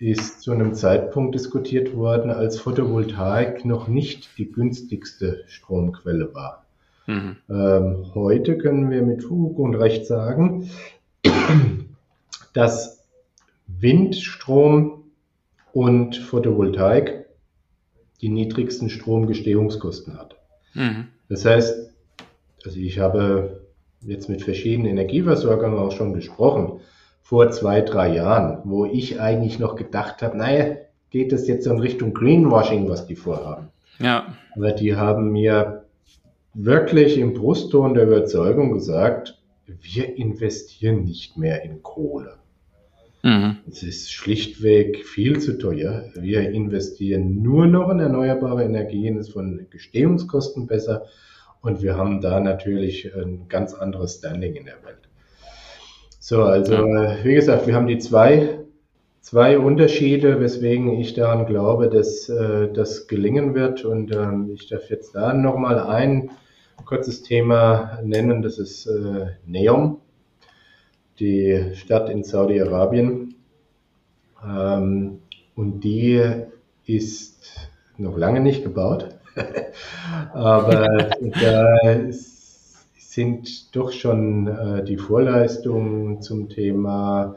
ist 0.00 0.42
zu 0.42 0.52
einem 0.52 0.74
Zeitpunkt 0.74 1.34
diskutiert 1.34 1.94
worden, 1.94 2.30
als 2.30 2.58
Photovoltaik 2.58 3.64
noch 3.64 3.88
nicht 3.88 4.38
die 4.38 4.50
günstigste 4.50 5.44
Stromquelle 5.48 6.34
war. 6.34 6.64
Mhm. 7.06 7.36
Ähm, 7.50 8.06
heute 8.14 8.58
können 8.58 8.90
wir 8.90 9.02
mit 9.02 9.24
Fug 9.24 9.58
und 9.58 9.74
Recht 9.74 10.06
sagen, 10.06 10.70
dass 12.52 13.06
Windstrom 13.66 15.04
und 15.72 16.16
Photovoltaik 16.16 17.26
die 18.20 18.28
niedrigsten 18.28 18.90
Stromgestehungskosten 18.90 20.18
hat. 20.18 20.36
Mhm. 20.74 21.08
Das 21.28 21.44
heißt, 21.44 21.90
also 22.64 22.78
ich 22.78 22.98
habe 22.98 23.60
jetzt 24.00 24.28
mit 24.28 24.42
verschiedenen 24.42 24.86
Energieversorgern 24.86 25.76
auch 25.76 25.92
schon 25.92 26.12
gesprochen, 26.12 26.80
vor 27.28 27.50
zwei, 27.50 27.82
drei 27.82 28.14
Jahren, 28.14 28.62
wo 28.64 28.86
ich 28.86 29.20
eigentlich 29.20 29.58
noch 29.58 29.76
gedacht 29.76 30.22
habe, 30.22 30.38
naja, 30.38 30.76
geht 31.10 31.30
es 31.34 31.46
jetzt 31.46 31.66
in 31.66 31.78
Richtung 31.78 32.14
Greenwashing, 32.14 32.88
was 32.88 33.06
die 33.06 33.16
vorhaben. 33.16 33.68
Ja. 33.98 34.34
Aber 34.56 34.72
die 34.72 34.96
haben 34.96 35.30
mir 35.30 35.84
wirklich 36.54 37.18
im 37.18 37.34
Brustton 37.34 37.92
der 37.92 38.04
Überzeugung 38.04 38.72
gesagt, 38.72 39.38
wir 39.66 40.16
investieren 40.16 41.04
nicht 41.04 41.36
mehr 41.36 41.62
in 41.64 41.82
Kohle. 41.82 42.36
Mhm. 43.22 43.58
Es 43.70 43.82
ist 43.82 44.10
schlichtweg 44.10 45.04
viel 45.04 45.38
zu 45.38 45.58
teuer. 45.58 46.04
Wir 46.14 46.48
investieren 46.48 47.42
nur 47.42 47.66
noch 47.66 47.90
in 47.90 48.00
erneuerbare 48.00 48.64
Energien, 48.64 49.18
ist 49.18 49.34
von 49.34 49.66
Gestehungskosten 49.68 50.66
besser 50.66 51.04
und 51.60 51.82
wir 51.82 51.94
haben 51.94 52.22
da 52.22 52.40
natürlich 52.40 53.14
ein 53.14 53.48
ganz 53.50 53.74
anderes 53.74 54.14
Standing 54.14 54.54
in 54.54 54.64
der 54.64 54.82
Welt. 54.82 55.07
So, 56.18 56.42
also 56.42 56.74
ja. 56.74 57.24
wie 57.24 57.34
gesagt, 57.34 57.66
wir 57.66 57.74
haben 57.74 57.86
die 57.86 57.98
zwei, 57.98 58.60
zwei 59.20 59.58
Unterschiede, 59.58 60.40
weswegen 60.40 60.98
ich 60.98 61.14
daran 61.14 61.46
glaube, 61.46 61.88
dass 61.88 62.28
äh, 62.28 62.72
das 62.72 63.06
gelingen 63.06 63.54
wird 63.54 63.84
und 63.84 64.14
ähm, 64.14 64.50
ich 64.52 64.68
darf 64.68 64.90
jetzt 64.90 65.14
da 65.14 65.32
nochmal 65.32 65.78
ein 65.78 66.30
kurzes 66.84 67.22
Thema 67.22 67.98
nennen, 68.02 68.42
das 68.42 68.58
ist 68.58 68.86
äh, 68.86 69.26
Neom 69.46 70.00
die 71.18 71.72
Stadt 71.74 72.08
in 72.08 72.22
Saudi-Arabien. 72.22 73.34
Ähm, 74.44 75.20
und 75.56 75.80
die 75.80 76.22
ist 76.86 77.68
noch 77.96 78.16
lange 78.16 78.40
nicht 78.40 78.62
gebaut. 78.62 79.08
Aber 80.32 80.86
da 81.42 81.76
sind 83.18 83.74
doch 83.74 83.90
schon 83.90 84.46
äh, 84.46 84.84
die 84.84 84.96
Vorleistungen 84.96 86.22
zum 86.22 86.48
Thema 86.48 87.34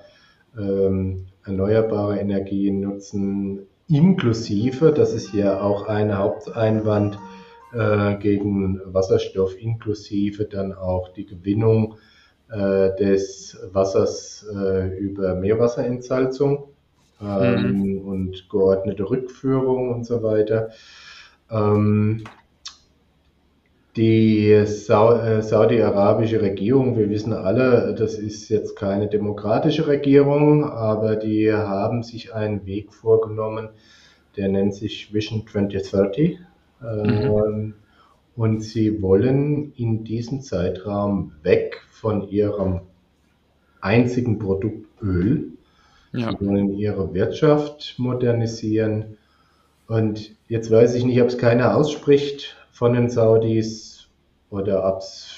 ähm, 0.56 1.26
erneuerbare 1.44 2.20
Energien 2.20 2.82
nutzen, 2.82 3.66
inklusive, 3.88 4.92
das 4.92 5.12
ist 5.12 5.34
ja 5.34 5.60
auch 5.60 5.88
ein 5.88 6.16
Haupteinwand 6.16 7.18
äh, 7.74 8.16
gegen 8.18 8.80
Wasserstoff, 8.94 9.60
inklusive 9.60 10.46
dann 10.46 10.72
auch 10.72 11.10
die 11.14 11.26
Gewinnung 11.26 11.96
äh, 12.52 12.96
des 12.98 13.58
Wassers 13.74 14.46
äh, 14.56 14.96
über 15.00 15.34
Meerwasserentsalzung 15.34 16.66
ähm, 17.20 17.72
mhm. 17.72 17.98
und 18.08 18.50
geordnete 18.52 19.10
Rückführung 19.10 19.90
und 19.96 20.06
so 20.06 20.22
weiter. 20.22 20.70
Ähm, 21.50 22.24
die 23.96 24.64
Sau 24.66 25.14
äh, 25.16 25.42
saudi-arabische 25.42 26.42
Regierung, 26.42 26.98
wir 26.98 27.10
wissen 27.10 27.34
alle, 27.34 27.94
das 27.94 28.16
ist 28.16 28.48
jetzt 28.50 28.76
keine 28.78 29.08
demokratische 29.08 29.88
Regierung, 29.88 30.64
aber 30.64 31.18
die 31.18 31.52
haben 31.52 32.04
sich 32.04 32.34
einen 32.34 32.66
Weg 32.66 32.94
vorgenommen, 32.94 33.70
der 34.38 34.48
nennt 34.48 34.74
sich 34.74 35.14
Vision 35.14 35.46
2030. 35.46 36.40
Mhm. 36.80 36.88
Ähm, 36.88 37.74
und 38.38 38.62
sie 38.62 39.02
wollen 39.02 39.74
in 39.76 40.06
diesem 40.06 40.42
Zeitraum 40.42 41.34
weg 41.44 41.82
von 41.90 42.30
ihrem 42.30 42.82
einzigen 43.82 44.40
Produkt 44.40 44.88
Öl. 45.02 45.52
Ja. 46.14 46.32
Sie 46.32 46.46
wollen 46.46 46.74
ihre 46.74 47.14
Wirtschaft 47.14 47.96
modernisieren. 47.98 49.18
Und 49.88 50.32
jetzt 50.48 50.72
weiß 50.72 50.96
ich 50.96 51.04
nicht, 51.04 51.22
ob 51.22 51.28
es 51.28 51.38
keiner 51.38 51.76
ausspricht 51.76 52.56
von 52.82 52.94
den 52.94 53.12
Saudis 53.12 54.08
oder 54.50 54.84
ob 54.92 55.02
es 55.02 55.36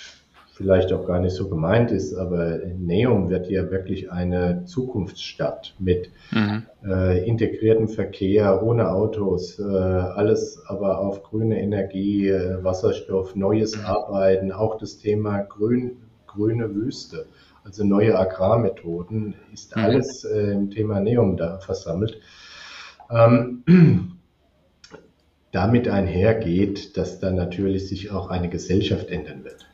vielleicht 0.53 0.93
auch 0.93 1.05
gar 1.05 1.19
nicht 1.19 1.35
so 1.35 1.49
gemeint 1.49 1.91
ist, 1.91 2.13
aber 2.13 2.59
Neum 2.77 3.29
wird 3.29 3.49
ja 3.49 3.69
wirklich 3.69 4.09
eine 4.09 4.63
Zukunftsstadt 4.63 5.75
mit 5.77 6.09
mhm. 6.31 6.63
äh, 6.85 7.27
integriertem 7.27 7.89
Verkehr, 7.89 8.63
ohne 8.63 8.89
Autos, 8.89 9.59
äh, 9.59 9.63
alles 9.65 10.63
aber 10.67 10.99
auf 10.99 11.21
grüne 11.23 11.61
Energie, 11.61 12.29
äh, 12.29 12.63
Wasserstoff, 12.63 13.35
neues 13.35 13.75
mhm. 13.75 13.87
Arbeiten, 13.87 14.51
auch 14.53 14.77
das 14.77 14.99
Thema 14.99 15.39
Grün, 15.39 15.97
grüne 16.27 16.73
Wüste, 16.73 17.25
also 17.65 17.83
neue 17.83 18.17
Agrarmethoden, 18.17 19.35
ist 19.51 19.75
mhm. 19.75 19.83
alles 19.83 20.23
äh, 20.23 20.53
im 20.53 20.69
Thema 20.69 21.01
Neum 21.01 21.35
da 21.35 21.57
versammelt. 21.57 22.21
Ähm, 23.11 23.63
damit 25.53 25.87
einhergeht, 25.87 26.97
dass 26.97 27.19
da 27.19 27.31
natürlich 27.31 27.87
sich 27.87 28.11
auch 28.11 28.29
eine 28.29 28.49
Gesellschaft 28.49 29.09
ändern 29.09 29.45
wird. 29.45 29.67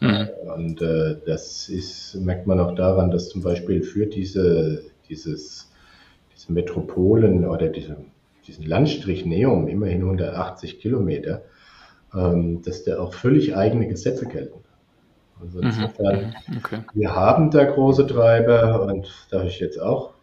Mhm. 0.00 0.28
Und 0.54 0.82
äh, 0.82 1.16
das 1.24 1.68
ist, 1.68 2.14
merkt 2.16 2.46
man 2.46 2.58
auch 2.58 2.74
daran, 2.74 3.10
dass 3.10 3.28
zum 3.28 3.42
Beispiel 3.42 3.82
für 3.82 4.06
diese, 4.06 4.82
dieses, 5.08 5.70
diese 6.34 6.52
Metropolen 6.52 7.46
oder 7.46 7.68
diese, 7.68 7.98
diesen 8.46 8.64
Landstrich 8.64 9.26
Neum, 9.26 9.68
immerhin 9.68 10.02
180 10.02 10.80
Kilometer, 10.80 11.42
ähm, 12.14 12.62
dass 12.62 12.84
da 12.84 12.98
auch 12.98 13.12
völlig 13.12 13.54
eigene 13.54 13.88
Gesetze 13.88 14.26
gelten. 14.26 14.60
Also 15.38 15.58
mhm. 15.58 15.64
insofern, 15.64 16.34
mhm. 16.46 16.56
okay. 16.56 16.78
wir 16.94 17.14
haben 17.14 17.50
da 17.50 17.64
große 17.64 18.06
Treiber 18.06 18.86
und 18.86 19.06
darf 19.30 19.44
ich 19.44 19.60
jetzt 19.60 19.78
auch 19.78 20.15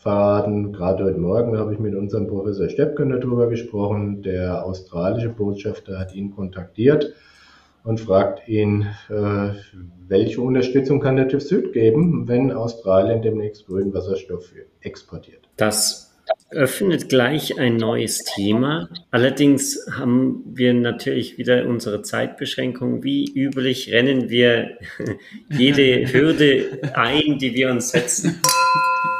verraten, 0.00 0.72
gerade 0.72 1.04
heute 1.04 1.18
Morgen 1.18 1.58
habe 1.58 1.74
ich 1.74 1.78
mit 1.78 1.94
unserem 1.94 2.26
Professor 2.26 2.68
Steppken 2.68 3.10
darüber 3.10 3.48
gesprochen, 3.48 4.22
der 4.22 4.64
australische 4.64 5.28
Botschafter 5.28 5.98
hat 5.98 6.14
ihn 6.14 6.30
kontaktiert 6.30 7.12
und 7.84 8.00
fragt 8.00 8.48
ihn, 8.48 8.86
äh, 9.10 9.50
welche 10.08 10.40
Unterstützung 10.40 11.00
kann 11.00 11.16
der 11.16 11.28
TÜV 11.28 11.42
Süd 11.42 11.72
geben, 11.72 12.26
wenn 12.28 12.50
Australien 12.50 13.20
demnächst 13.20 13.66
grünen 13.66 13.92
Wasserstoff 13.92 14.50
exportiert. 14.80 15.48
Das 15.56 16.10
öffnet 16.50 17.08
gleich 17.08 17.58
ein 17.58 17.76
neues 17.76 18.24
Thema. 18.24 18.88
Allerdings 19.10 19.86
haben 19.92 20.42
wir 20.46 20.72
natürlich 20.74 21.38
wieder 21.38 21.66
unsere 21.66 22.02
Zeitbeschränkung. 22.02 23.02
Wie 23.02 23.30
üblich 23.34 23.92
rennen 23.92 24.30
wir 24.30 24.78
jede 25.50 26.12
Hürde 26.12 26.80
ein, 26.94 27.38
die 27.38 27.54
wir 27.54 27.70
uns 27.70 27.90
setzen. 27.90 28.40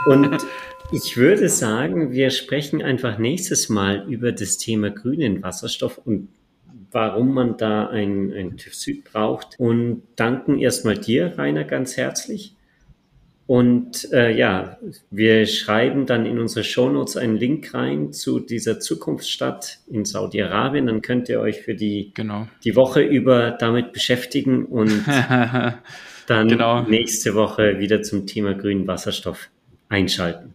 Und 0.06 0.38
ich 0.92 1.16
würde 1.16 1.48
sagen, 1.48 2.12
wir 2.12 2.30
sprechen 2.30 2.82
einfach 2.82 3.18
nächstes 3.18 3.68
Mal 3.68 4.06
über 4.08 4.32
das 4.32 4.58
Thema 4.58 4.90
grünen 4.90 5.42
Wasserstoff 5.42 5.98
und 5.98 6.28
warum 6.90 7.32
man 7.34 7.56
da 7.56 7.86
ein, 7.86 8.32
ein 8.32 8.56
TÜV 8.56 8.74
Süd 8.74 9.04
braucht. 9.04 9.54
Und 9.58 10.02
danken 10.16 10.58
erstmal 10.58 10.98
dir, 10.98 11.38
Rainer, 11.38 11.64
ganz 11.64 11.96
herzlich. 11.96 12.56
Und 13.46 14.12
äh, 14.12 14.36
ja, 14.36 14.78
wir 15.10 15.46
schreiben 15.46 16.06
dann 16.06 16.24
in 16.24 16.38
unsere 16.38 16.62
Shownotes 16.62 17.16
einen 17.16 17.36
Link 17.36 17.74
rein 17.74 18.12
zu 18.12 18.38
dieser 18.38 18.78
Zukunftsstadt 18.78 19.78
in 19.88 20.04
Saudi-Arabien. 20.04 20.86
Dann 20.86 21.02
könnt 21.02 21.28
ihr 21.28 21.40
euch 21.40 21.62
für 21.62 21.74
die, 21.74 22.12
genau. 22.14 22.46
die 22.62 22.76
Woche 22.76 23.02
über 23.02 23.50
damit 23.50 23.92
beschäftigen 23.92 24.66
und 24.66 25.04
dann 26.26 26.48
genau. 26.48 26.82
nächste 26.82 27.34
Woche 27.34 27.80
wieder 27.80 28.02
zum 28.02 28.26
Thema 28.26 28.54
grünen 28.54 28.86
Wasserstoff 28.86 29.50
einschalten. 29.88 30.54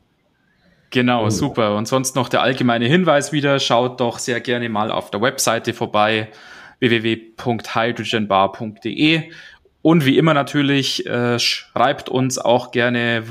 Genau, 0.95 1.29
super. 1.29 1.75
Und 1.75 1.87
sonst 1.89 2.15
noch 2.15 2.29
der 2.29 2.41
allgemeine 2.41 2.85
Hinweis 2.85 3.33
wieder, 3.33 3.59
schaut 3.59 3.99
doch 3.99 4.17
sehr 4.17 4.39
gerne 4.39 4.69
mal 4.69 4.91
auf 4.91 5.11
der 5.11 5.21
Webseite 5.21 5.73
vorbei 5.73 6.29
www.hydrogenbar.de 6.79 9.29
und 9.81 10.05
wie 10.05 10.17
immer 10.17 10.33
natürlich 10.33 11.05
äh, 11.05 11.37
schreibt 11.37 12.07
uns 12.07 12.37
auch 12.37 12.71
gerne, 12.71 13.25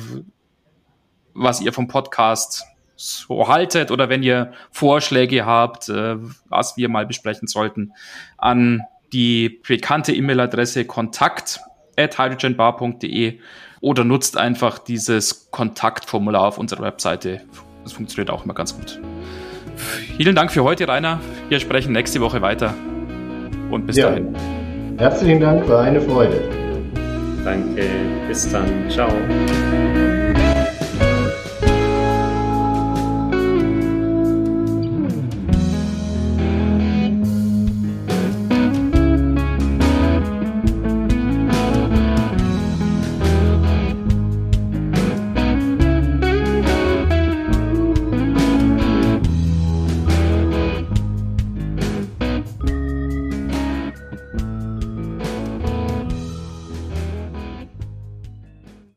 was 1.32 1.62
ihr 1.62 1.72
vom 1.72 1.88
Podcast 1.88 2.66
so 2.96 3.48
haltet 3.48 3.90
oder 3.90 4.10
wenn 4.10 4.22
ihr 4.22 4.52
Vorschläge 4.70 5.46
habt, 5.46 5.88
äh, 5.88 6.16
was 6.50 6.76
wir 6.76 6.90
mal 6.90 7.06
besprechen 7.06 7.48
sollten, 7.48 7.94
an 8.36 8.82
die 9.14 9.62
bekannte 9.66 10.12
E-Mail-Adresse 10.12 10.84
kontakt 10.84 11.60
at 11.96 12.18
hydrogenbar.de 12.18 13.40
oder 13.84 14.02
nutzt 14.02 14.38
einfach 14.38 14.78
dieses 14.78 15.50
Kontaktformular 15.50 16.46
auf 16.46 16.56
unserer 16.56 16.82
Webseite. 16.82 17.42
Das 17.82 17.92
funktioniert 17.92 18.30
auch 18.30 18.44
immer 18.44 18.54
ganz 18.54 18.74
gut. 18.74 18.98
Vielen 20.16 20.34
Dank 20.34 20.50
für 20.52 20.64
heute, 20.64 20.88
Rainer. 20.88 21.20
Wir 21.50 21.60
sprechen 21.60 21.92
nächste 21.92 22.22
Woche 22.22 22.40
weiter. 22.40 22.72
Und 23.70 23.86
bis 23.86 23.96
ja. 23.96 24.08
dahin. 24.08 24.34
Herzlichen 24.96 25.40
Dank, 25.40 25.68
war 25.68 25.82
eine 25.82 26.00
Freude. 26.00 26.40
Danke, 27.44 27.84
bis 28.26 28.50
dann. 28.50 28.88
Ciao. 28.88 29.10